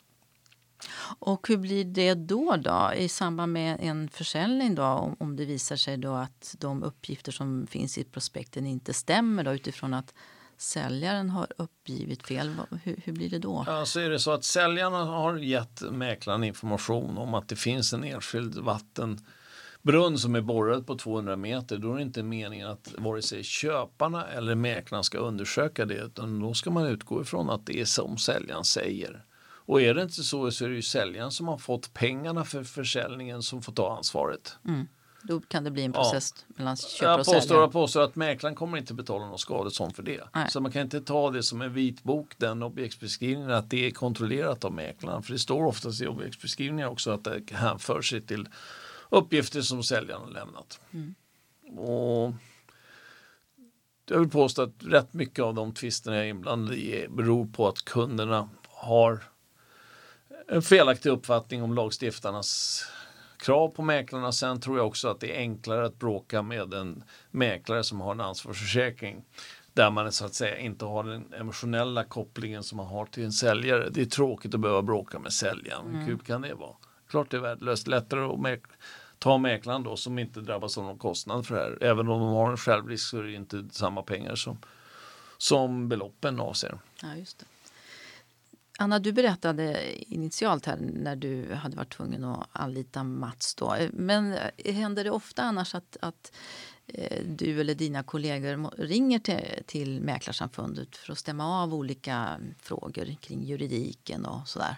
[1.19, 5.45] Och hur blir det då, då i samband med en försäljning då, om, om det
[5.45, 10.13] visar sig då att de uppgifter som finns i prospekten inte stämmer då, utifrån att
[10.57, 12.55] säljaren har uppgivit fel.
[12.83, 13.63] Hur, hur, blir det då?
[13.67, 17.93] Ja, så är det så att säljarna har gett mäklaren information om att det finns
[17.93, 19.19] en enskild vatten
[19.81, 23.43] brunn som är borrad på 200 meter, då är det inte meningen att vare sig
[23.43, 27.85] köparna eller mäklaren ska undersöka det, utan då ska man utgå ifrån att det är
[27.85, 29.25] som säljaren säger.
[29.67, 32.63] Och är det inte så så är det ju säljaren som har fått pengarna för
[32.63, 34.57] försäljningen som får ta ansvaret.
[34.65, 34.87] Mm.
[35.23, 36.53] Då kan det bli en process ja.
[36.57, 37.61] mellan köpare och säljare.
[37.61, 40.23] Jag påstår att mäklaren kommer inte betala något skadestånd för det.
[40.33, 40.51] Nej.
[40.51, 44.65] Så man kan inte ta det som en vitbok, den objektsbeskrivningen, att det är kontrollerat
[44.65, 45.23] av mäklaren.
[45.23, 48.49] För det står oftast i objektsbeskrivningen också att det hänför sig till
[49.09, 50.79] uppgifter som säljaren har lämnat.
[50.91, 51.15] Mm.
[51.77, 52.33] Och
[54.09, 57.67] jag vill påstå att rätt mycket av de tvisterna jag är inblandad i beror på
[57.67, 59.23] att kunderna har
[60.47, 62.83] en felaktig uppfattning om lagstiftarnas
[63.37, 64.31] krav på mäklarna.
[64.31, 68.11] Sen tror jag också att det är enklare att bråka med en mäklare som har
[68.11, 69.23] en ansvarsförsäkring
[69.73, 73.31] där man så att säga inte har den emotionella kopplingen som man har till en
[73.31, 73.89] säljare.
[73.89, 75.95] Det är tråkigt att behöva bråka med säljaren.
[75.95, 76.75] Hur kul kan det vara?
[77.09, 77.87] Klart det är värdelöst.
[77.87, 78.61] Lättare att mäk
[79.19, 81.77] ta mäklaren då som inte drabbas av någon kostnad för det här.
[81.81, 84.57] Även om de har en självrisk så är det inte samma pengar som,
[85.37, 86.79] som beloppen avser.
[87.01, 87.45] Ja, just det.
[88.79, 93.55] Anna, du berättade initialt här när du hade varit tvungen att anlita Mats.
[93.55, 93.73] Då.
[93.73, 96.31] Eh, men eh, händer det ofta annars att, att
[96.87, 103.15] eh, du eller dina kollegor ringer till, till Mäklarsamfundet för att stämma av olika frågor
[103.21, 104.75] kring juridiken och sådär?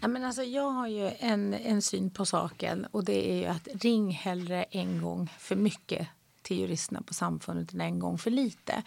[0.00, 3.46] Ja, men alltså, jag har ju en, en syn på saken och det är ju
[3.46, 6.08] att ring hellre en gång för mycket
[6.42, 8.82] till juristerna på samfundet än en gång för lite.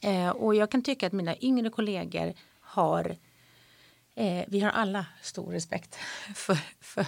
[0.00, 3.16] Eh, och jag kan tycka att mina yngre kollegor har
[4.14, 5.94] Eh, vi har alla stor respekt
[6.34, 7.06] för, för,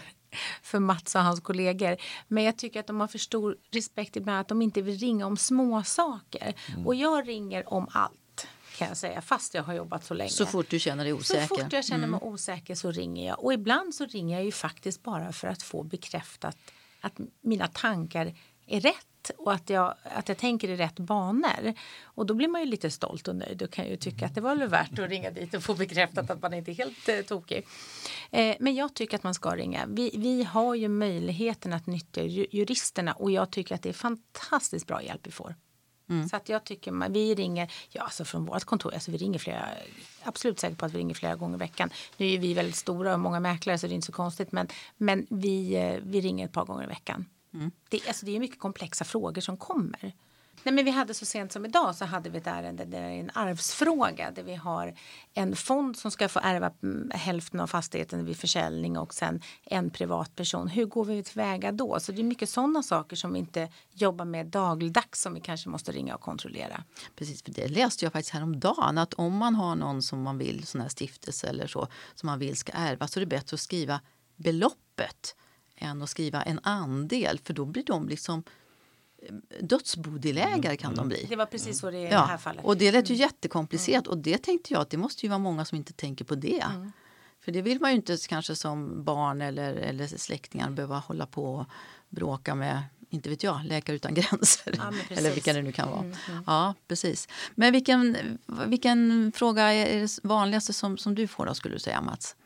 [0.62, 1.96] för Mats och hans kollegor.
[2.28, 5.26] Men jag tycker att de har för stor respekt ibland att de inte vill ringa
[5.26, 6.54] om små saker.
[6.68, 6.86] Mm.
[6.86, 8.46] Och jag ringer om allt
[8.78, 10.30] kan jag säga, fast jag har jobbat så länge.
[10.30, 11.46] Så fort du känner dig osäker?
[11.46, 12.32] Så fort jag känner mig mm.
[12.32, 13.44] osäker så ringer jag.
[13.44, 16.56] Och ibland så ringer jag ju faktiskt bara för att få bekräftat
[17.00, 18.34] att mina tankar
[18.66, 21.74] är rätt och att jag, att jag tänker i rätt banor.
[22.02, 24.40] Och då blir man ju lite stolt och nöjd och kan ju tycka att det
[24.40, 27.20] var väl värt att ringa dit och få bekräftat att man inte är helt eh,
[27.20, 27.66] tokig.
[28.30, 29.86] Eh, men jag tycker att man ska ringa.
[29.88, 34.86] Vi, vi har ju möjligheten att nyttja juristerna och jag tycker att det är fantastiskt
[34.86, 35.54] bra hjälp vi får.
[36.08, 36.28] Mm.
[36.28, 39.38] Så att jag tycker man, vi ringer, ja alltså från vårt kontor, alltså vi ringer
[39.38, 39.68] flera,
[40.22, 41.90] absolut säker på att vi ringer flera gånger i veckan.
[42.16, 44.68] Nu är vi väldigt stora och många mäklare så det är inte så konstigt men,
[44.96, 47.26] men vi, eh, vi ringer ett par gånger i veckan.
[47.54, 47.70] Mm.
[47.88, 50.14] Det, alltså det är mycket komplexa frågor som kommer.
[50.64, 53.06] Nej, men vi hade så sent som idag så hade vi ett ärende där det
[53.06, 54.94] är en arvsfråga där vi har
[55.34, 59.90] en fond som ska få ärva mm, hälften av fastigheten vid försäljning och sen en
[59.90, 60.68] privatperson.
[60.68, 62.00] Hur går vi tillväga då?
[62.00, 65.68] Så det är mycket sådana saker som vi inte jobbar med dagligdags som vi kanske
[65.68, 66.84] måste ringa och kontrollera.
[67.16, 70.66] Precis, för det läste jag faktiskt häromdagen att om man har någon som man vill,
[70.66, 73.60] sån här stiftelse eller så, som man vill ska ärva så är det bättre att
[73.60, 74.00] skriva
[74.36, 75.34] beloppet
[75.82, 78.42] än att skriva en andel för då blir de liksom
[79.22, 81.26] eh, dödsbodelägare kan de bli.
[81.28, 82.64] Det var precis så det är i det här fallet.
[82.64, 83.20] Och det lät ju mm.
[83.20, 86.34] jättekomplicerat och det tänkte jag att det måste ju vara många som inte tänker på
[86.34, 86.60] det.
[86.60, 86.92] Mm.
[87.40, 91.54] För det vill man ju inte kanske som barn eller, eller släktingar behöva hålla på
[91.54, 91.66] och
[92.08, 94.74] bråka med inte vet jag, Läkare utan gränser.
[94.78, 96.00] Ja, eller vilka det nu kan vara.
[96.00, 96.44] Mm, mm.
[96.46, 97.28] Ja, precis.
[97.54, 98.16] Men vilken,
[98.66, 102.36] vilken fråga är det vanligaste som, som du får då skulle du säga Mats?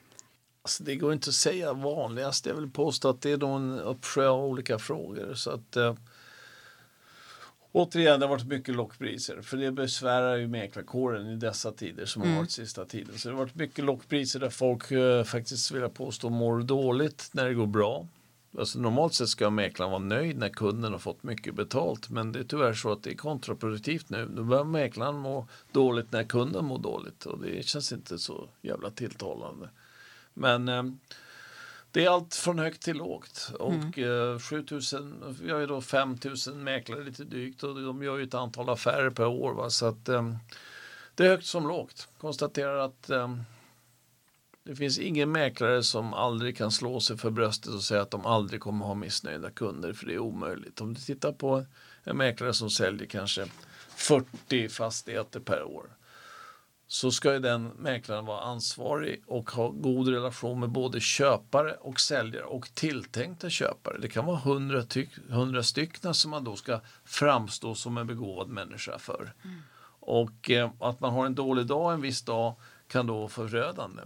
[0.66, 2.46] Alltså det går inte att säga vanligast.
[2.46, 5.34] Jag vill påstå att det är en uppsjö av olika frågor.
[5.34, 5.94] Så att, eh,
[7.72, 9.42] återigen, det har varit mycket lockpriser.
[9.42, 12.34] För det besvärar ju mäklarkåren i dessa tider som mm.
[12.34, 13.18] har varit sista tiden.
[13.18, 17.30] Så det har varit mycket lockpriser där folk eh, faktiskt vill jag påstå mår dåligt
[17.32, 18.06] när det går bra.
[18.58, 22.10] Alltså normalt sett ska mäklaren vara nöjd när kunden har fått mycket betalt.
[22.10, 24.28] Men det är tyvärr så att det är kontraproduktivt nu.
[24.34, 27.26] Nu börjar mäklaren må dåligt när kunden mår dåligt.
[27.26, 29.68] Och det känns inte så jävla tilltalande.
[30.36, 30.82] Men eh,
[31.90, 33.52] det är allt från högt till lågt.
[33.58, 34.32] Och mm.
[34.34, 38.34] eh, 7000, vi har ju då 5000 mäklare lite drygt och de gör ju ett
[38.34, 39.54] antal affärer per år.
[39.54, 39.70] Va?
[39.70, 40.34] Så att eh,
[41.14, 42.08] det är högt som lågt.
[42.18, 43.36] Konstaterar att eh,
[44.64, 48.26] det finns ingen mäklare som aldrig kan slå sig för bröstet och säga att de
[48.26, 50.80] aldrig kommer ha missnöjda kunder för det är omöjligt.
[50.80, 51.64] Om du tittar på
[52.04, 53.46] en mäklare som säljer kanske
[53.88, 55.95] 40 fastigheter per år
[56.88, 62.00] så ska ju den mäklaren vara ansvarig och ha god relation med både köpare och
[62.00, 63.98] säljare och tilltänkta köpare.
[63.98, 64.82] Det kan vara hundra,
[65.28, 69.32] hundra stycken som man då ska framstå som en begåvad människa för.
[69.44, 69.56] Mm.
[70.00, 72.54] Och eh, att man har en dålig dag en viss dag
[72.88, 74.02] kan då vara förödande.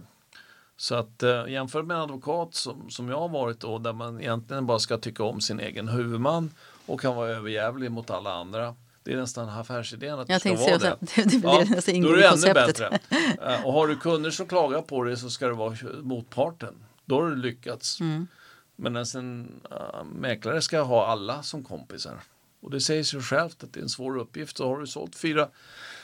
[0.77, 4.21] Så att eh, jämfört med en advokat som, som jag har varit då där man
[4.21, 6.51] egentligen bara ska tycka om sin egen huvudman
[6.85, 10.65] och kan vara överjävlig mot alla andra det är nästan affärsidén att jag det ska
[10.71, 10.97] vara det.
[10.99, 11.65] det, det, ja,
[12.01, 12.99] då är det ännu bättre.
[13.41, 16.73] Eh, och har du kunder som klagar på det så ska det vara motparten.
[17.05, 17.99] Då har du lyckats.
[17.99, 18.27] Mm.
[18.75, 22.19] Men en uh, mäklare ska ha alla som kompisar.
[22.61, 24.57] Och det säger sig självt att det är en svår uppgift.
[24.57, 25.49] Så har du sålt fyra,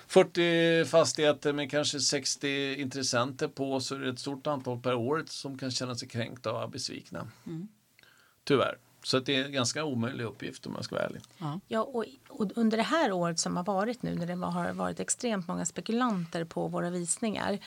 [0.07, 5.23] 40 fastigheter med kanske 60 intressenter på så är det ett stort antal per år
[5.27, 7.27] som kan känna sig kränkta och besvikna.
[7.45, 7.67] Mm.
[8.43, 8.77] Tyvärr.
[9.07, 11.21] Så det är en ganska omöjlig uppgift om man ska vara ärlig.
[11.37, 14.73] Ja, ja och, och, under det här året som har varit nu när det har
[14.73, 17.59] varit extremt många spekulanter på våra visningar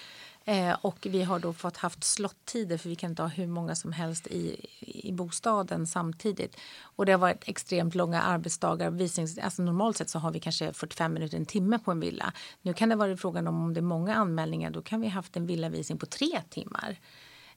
[0.45, 3.75] eh, och vi har då fått haft slottider för vi kan inte ha hur många
[3.75, 6.57] som helst i, i bostaden samtidigt.
[6.83, 8.91] Och det har varit extremt långa arbetsdagar.
[8.91, 12.33] Visnings, alltså normalt sett så har vi kanske 45 minuter, en timme på en villa.
[12.63, 15.37] Nu kan det vara frågan om om det är många anmälningar då kan vi haft
[15.37, 16.97] en villavisning på tre timmar.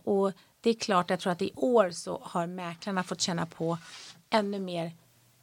[0.04, 0.32] Och
[0.64, 3.78] det är klart, jag tror att i år så har mäklarna fått känna på
[4.30, 4.92] ännu mer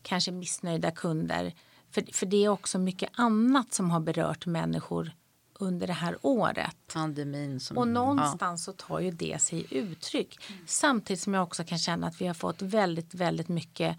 [0.03, 1.55] kanske missnöjda kunder.
[1.91, 5.13] För, för det är också mycket annat som har berört människor
[5.55, 6.77] under det här året.
[6.93, 7.61] Pandemin.
[7.61, 8.73] Som, och någonstans ja.
[8.73, 10.39] så tar ju det sig uttryck.
[10.49, 10.63] Mm.
[10.67, 13.99] Samtidigt som jag också kan känna att vi har fått väldigt, väldigt mycket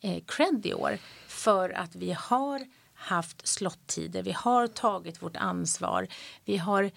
[0.00, 0.98] eh, cred i år.
[1.26, 6.06] För att vi har haft slottider, vi har tagit vårt ansvar.
[6.44, 6.90] Vi har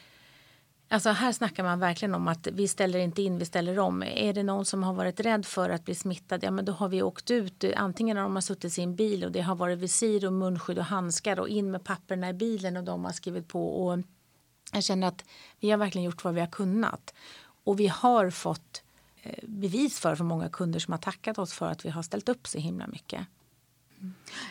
[0.92, 4.04] Alltså här snackar man verkligen om att vi ställer inte in, vi ställer om.
[4.04, 6.90] Är det någon som har varit rädd för att bli smittad, ja men då har
[6.90, 7.64] vi åkt ut.
[7.76, 10.86] Antingen har de suttit i sin bil och det har varit visir och munskydd och
[10.86, 13.86] handskar och in med papperna i bilen och de har skrivit på.
[13.86, 14.00] Och
[14.74, 15.26] jag känner att
[15.60, 17.14] vi har verkligen gjort vad vi har kunnat.
[17.64, 18.84] Och vi har fått
[19.24, 22.30] eh, bevis för, för många kunder som har tackat oss för att vi har ställt
[22.30, 23.28] upp så himla mycket.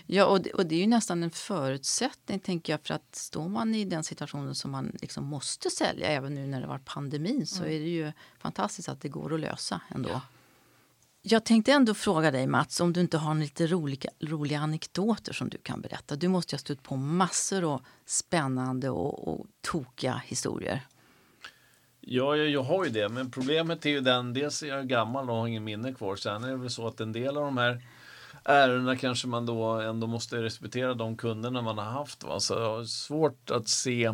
[0.06, 3.48] Ja, och det, och det är ju nästan en förutsättning tänker jag för att står
[3.48, 7.46] man i den situationen som man liksom måste sälja även nu när det var pandemin
[7.46, 7.76] så mm.
[7.76, 10.08] är det ju fantastiskt att det går att lösa ändå.
[10.10, 10.20] Ja.
[11.22, 15.48] Jag tänkte ändå fråga dig Mats om du inte har lite roliga, roliga anekdoter som
[15.48, 16.16] du kan berätta.
[16.16, 20.86] Du måste ju ha stött på massor av spännande och, och tokiga historier.
[22.00, 25.30] Ja, jag, jag, har ju det, men problemet är ju den, dels är jag gammal
[25.30, 26.16] och har ingen minne kvar.
[26.16, 27.82] Sen är det väl så att en del av de här
[28.44, 32.24] ärendena kanske man då ändå måste respektera de kunderna man har haft.
[32.24, 32.40] Va?
[32.40, 34.12] Så jag har svårt att se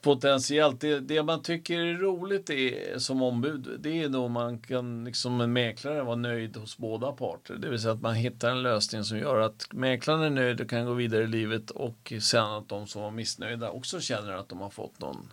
[0.00, 0.80] potentiellt.
[0.80, 5.40] Det, det man tycker är roligt är, som ombud, det är då man kan liksom
[5.40, 7.54] en mäklare vara nöjd hos båda parter.
[7.54, 10.70] Det vill säga att man hittar en lösning som gör att mäklaren är nöjd och
[10.70, 14.48] kan gå vidare i livet och sen att de som var missnöjda också känner att
[14.48, 15.32] de har fått någon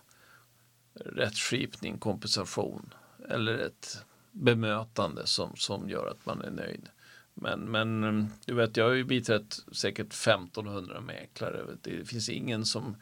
[0.93, 2.93] rättskipning, kompensation
[3.29, 4.05] eller ett
[4.43, 6.89] bemötande som, som gör att man är nöjd.
[7.33, 11.61] Men, men mm, du vet, jag har ju biträtt säkert 1500 mäklare.
[11.81, 12.95] Det finns ingen som...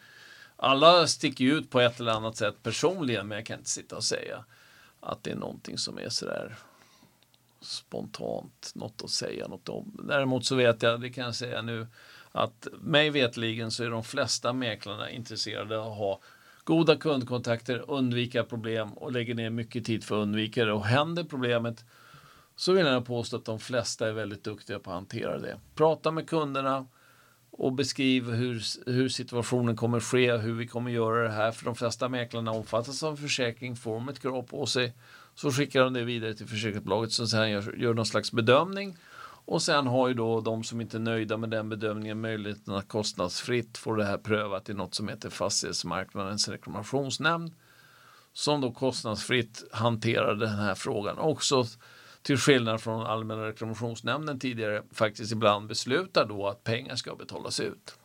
[0.58, 4.04] Alla sticker ut på ett eller annat sätt personligen, men jag kan inte sitta och
[4.04, 4.46] säga
[5.00, 6.58] att det är någonting som är sådär
[7.62, 10.00] spontant, något att säga något om.
[10.08, 11.88] Däremot så vet jag, det kan jag säga nu,
[12.32, 16.20] att mig vetligen så är de flesta mäklarna intresserade av att ha
[16.66, 20.74] goda kundkontakter, undvika problem och lägger ner mycket tid för att undvika det.
[20.74, 21.86] Och händer problemet
[22.56, 25.60] så vill jag påstå att de flesta är väldigt duktiga på att hantera det.
[25.76, 26.86] Prata med kunderna
[27.52, 28.62] och beskriv hur,
[28.92, 31.52] hur situationen kommer ske, hur vi kommer göra det här.
[31.52, 34.94] För de flesta mäklarna omfattas av försäkring, får de ett krav på sig
[35.36, 38.98] så skickar de det vidare till försäkringsbolaget som sen gör, gör någon slags bedömning
[39.46, 42.88] och sen har ju då de som inte är nöjda med den bedömningen möjligheten att
[42.88, 47.54] kostnadsfritt få det här prövat i något som heter Fastighetsmarknadens reklamationsnämnd.
[48.34, 51.18] Som då kostnadsfritt hanterar den här frågan.
[51.18, 51.66] Också
[52.22, 57.98] till skillnad från Allmänna reklamationsnämnden tidigare faktiskt ibland beslutar då att pengar ska betalas ut.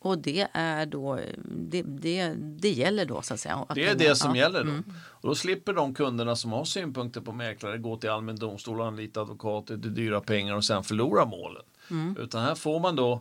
[0.00, 3.66] Och det är då, det, det, det gäller då så att säga?
[3.74, 4.42] det är det som ja.
[4.42, 4.70] gäller då.
[4.70, 4.84] Mm.
[4.98, 8.86] Och då slipper de kunderna som har synpunkter på mäklare gå till allmän domstol och
[8.86, 11.62] anlita advokater till dyra pengar och sen förlora målen.
[11.90, 12.16] Mm.
[12.18, 13.20] Utan här får man då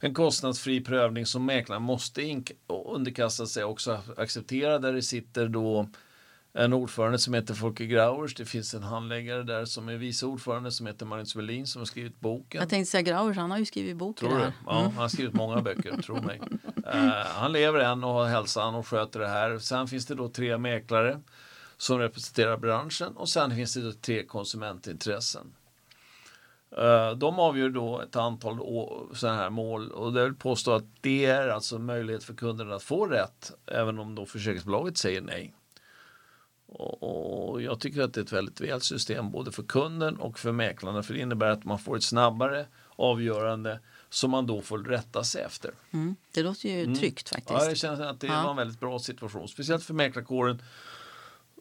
[0.00, 5.88] en kostnadsfri prövning som mäklaren måste underkasta sig också acceptera där det sitter då
[6.54, 8.34] en ordförande som heter Folke Grauers.
[8.34, 11.86] Det finns en handläggare där som är vice ordförande som heter Magnus Welin som har
[11.86, 12.60] skrivit boken.
[12.60, 14.28] Jag tänkte säga Grauers, han har ju skrivit boken.
[14.28, 14.52] Tror du?
[14.66, 14.90] Ja, mm.
[14.90, 16.40] han har skrivit många böcker, tro mig.
[16.94, 19.58] Uh, han lever än och har hälsan och sköter det här.
[19.58, 21.20] Sen finns det då tre mäklare
[21.76, 25.54] som representerar branschen och sen finns det då tre konsumentintressen.
[26.78, 28.58] Uh, de avgör då ett antal
[29.14, 32.82] sådana här mål och det vill påstå att det är alltså möjlighet för kunderna att
[32.82, 35.54] få rätt även om då försäkringsbolaget säger nej.
[36.74, 40.52] Och jag tycker att det är ett väldigt väl system både för kunden och för
[40.52, 42.66] mäklarna för det innebär att man får ett snabbare
[42.96, 45.70] avgörande som man då får rätta sig efter.
[45.90, 46.16] Mm.
[46.32, 46.94] Det låter ju mm.
[46.94, 47.40] tryggt mm.
[47.40, 47.64] faktiskt.
[47.64, 48.42] Ja, det känns att det ja.
[48.42, 49.48] var en väldigt bra situation.
[49.48, 50.62] Speciellt för mäklarkåren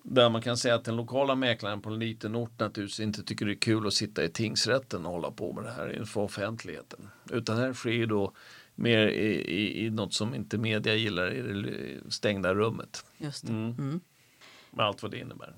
[0.03, 3.45] där man kan säga att den lokala mäklaren på en liten ort naturligtvis inte tycker
[3.45, 7.09] det är kul att sitta i tingsrätten och hålla på med det här inför offentligheten.
[7.31, 8.33] Utan det här sker då
[8.75, 13.05] mer i, i, i något som inte media gillar i det stängda rummet.
[13.17, 13.53] Just det.
[13.53, 13.99] Mm.
[14.73, 15.53] Med allt vad det innebär.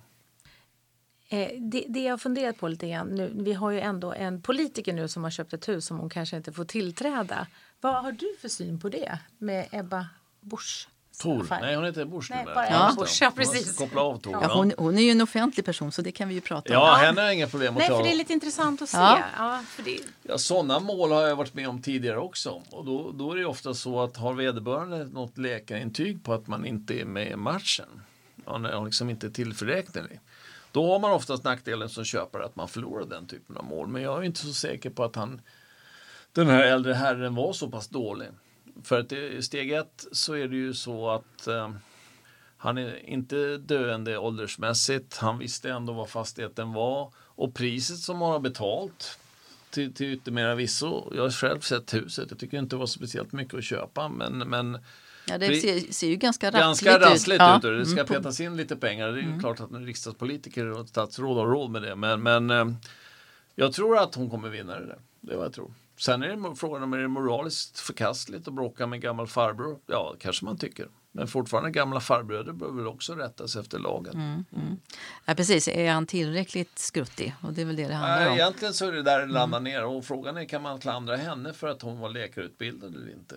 [1.30, 4.42] Eh, det, det jag har funderat på lite grann nu, vi har ju ändå en
[4.42, 7.48] politiker nu som har köpt ett hus som hon kanske inte får tillträda.
[7.82, 10.08] Vad har du för syn på det med Ebba
[10.42, 10.88] Busch?
[11.22, 11.48] Tor.
[11.50, 12.56] Nej, hon heter Busch Nej, numera.
[12.56, 12.94] bara Ja.
[12.98, 13.18] Busch.
[13.22, 13.78] Ja, precis.
[13.78, 14.34] Koppla av Tor.
[14.42, 16.74] Ja, hon, hon är ju en offentlig person så det kan vi ju prata om.
[16.74, 17.98] Ja, henne har inga problem att Nej, ta.
[17.98, 18.98] för det är lite intressant att se.
[18.98, 19.20] Ja.
[19.38, 19.64] Ja.
[19.68, 22.62] för det, Ja, sådana mål har jag varit med om tidigare också.
[22.72, 26.66] Och då, då är det ofta så att har vederbörande något läkarintyg på att man
[26.66, 28.02] inte är med i matchen,
[28.48, 30.20] man är liksom inte tillförräknelig,
[30.72, 33.88] då har man oftast nackdelen som köpare att man förlorar den typen av mål.
[33.88, 35.42] Men jag är inte så säker på att han,
[36.32, 38.28] den här äldre herren var så pass dålig.
[38.84, 41.72] För att i steg ett så är det ju så att eh,
[42.58, 45.18] han är inte döende åldersmässigt.
[45.18, 49.20] Han visste ändå vad fastigheten var och priset som han har betalt
[49.70, 51.14] till, till yttermera visso.
[51.16, 52.26] Jag har själv sett huset.
[52.30, 54.78] Jag tycker inte det var speciellt mycket att köpa men, men
[55.28, 57.58] Ja, det ser, ser ju ganska rassligt ganska rassligt Ja.
[57.58, 57.64] ut.
[57.64, 59.08] Och det ska Mm, petas in lite pengar.
[59.08, 61.96] Det är ju klart att en riksdagspolitiker och statsråd har råd med det.
[61.96, 62.68] Men, men eh,
[63.56, 65.00] jag tror att hon kommer vinna det där.
[65.22, 65.74] Det är vad jag tror.
[66.00, 69.80] Sen är det frågan om är det moraliskt förkastligt att bråka med gammal farbror.
[69.88, 70.88] Ja, kanske man tycker.
[71.18, 74.46] Men fortfarande gamla farbröder bör väl också rättas efter lagen.
[75.26, 77.36] Ja, precis, är han tillräckligt skruttig?
[77.42, 78.34] Och det är väl det det handlar Nej, om.
[78.38, 81.54] egentligen så är det där det landar ner och frågan är kan man klandra henne
[81.54, 83.36] för att hon var läkarutbildad eller inte.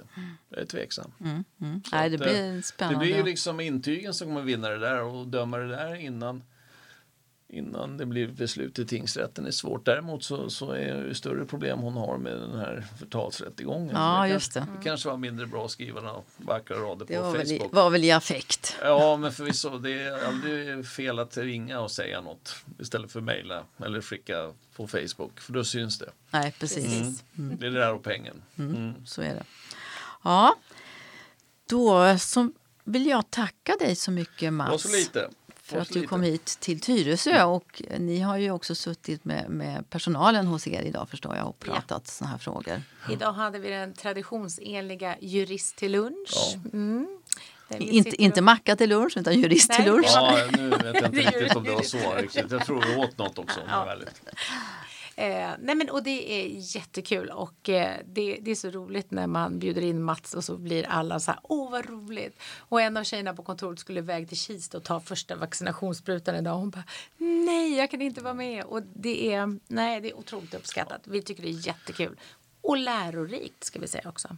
[0.48, 1.12] Jag är tveksam.
[1.20, 1.82] Mm, mm.
[1.92, 2.98] Nej, det att, eh, blir Det spännande.
[2.98, 6.42] blir ju liksom intygen som kommer vinna det där och döma det där innan,
[7.50, 9.84] innan det blir beslut i tingsrätten är svårt.
[9.84, 13.96] Däremot så, så är det större problem hon har med den här förtalsrättegången.
[13.96, 14.78] Ja, det just kanske, det.
[14.78, 17.72] det kanske var mindre bra att skriva några vackra rader det på var Facebook.
[17.72, 18.76] var väl i affekt.
[18.82, 19.78] Ja, men förvisso.
[19.78, 24.86] Det är aldrig fel att ringa och säga något istället för mejla eller skicka på
[24.88, 26.10] Facebook, för då syns det.
[26.30, 26.84] Nej, precis.
[26.84, 27.24] Precis.
[27.32, 28.42] Det är det där och pengen.
[28.58, 28.94] Mm.
[29.06, 29.44] Så är det.
[30.24, 30.56] Ja,
[31.68, 32.50] då så
[32.84, 34.82] vill jag tacka dig så mycket Det var Mats.
[34.82, 35.30] så lite.
[35.68, 39.90] För att du kom hit till Tyresö och ni har ju också suttit med, med
[39.90, 42.82] personalen hos er idag förstår jag och pratat såna här frågor.
[43.10, 46.32] idag hade vi den traditionsenliga jurist till lunch.
[46.34, 46.70] Ja.
[46.72, 47.18] Mm.
[47.78, 50.06] Inte, sitter inte och- macka till lunch utan jurist till lunch.
[50.06, 51.98] Ja, nu vet jag inte Det är riktigt om det var så.
[52.50, 53.60] Jag tror vi åt något också.
[53.68, 53.92] Ja.
[53.92, 54.06] ärlig.
[55.18, 59.26] Eh, nej men, och det är jättekul och eh, det, det är så roligt när
[59.26, 62.42] man bjuder in Mats och så blir alla så här, åh vad roligt.
[62.58, 66.54] Och en av tjejerna på kontoret skulle iväg till Kista och ta första vaccinationssprutan idag.
[66.54, 66.84] Hon bara,
[67.16, 68.64] nej jag kan inte vara med.
[68.64, 71.00] Och det är, nej det är otroligt uppskattat.
[71.04, 72.20] Vi tycker det är jättekul.
[72.60, 74.36] Och lärorikt ska vi säga också.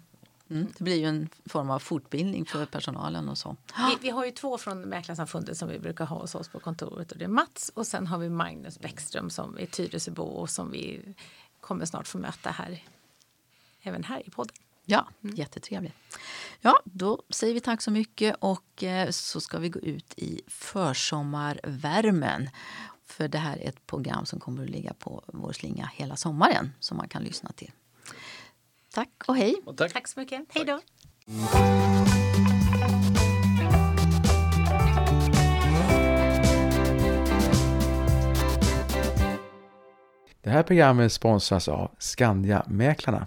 [0.50, 3.56] Mm, det blir ju en form av fortbildning för personalen och så.
[3.76, 7.12] Vi, vi har ju två från Mäklarsamfundet som vi brukar ha hos oss på kontoret
[7.12, 10.70] och det är Mats och sen har vi Magnus Bäckström som är Tyresöbo och som
[10.70, 11.14] vi
[11.60, 12.84] kommer snart få möta här
[13.82, 14.56] även här i podden.
[14.84, 15.94] Ja, jättetrevligt.
[16.60, 20.40] Ja, då säger vi tack så mycket och eh, så ska vi gå ut i
[20.46, 22.50] försommarvärmen.
[23.06, 26.72] För det här är ett program som kommer att ligga på vår slinga hela sommaren
[26.80, 27.72] som man kan lyssna till.
[28.94, 29.54] Tack och hej!
[29.66, 29.92] Och tack.
[29.92, 30.44] Tack så mycket.
[30.48, 30.80] Hej då!
[40.42, 43.26] Det här programmet sponsras av Skandia-mäklarna.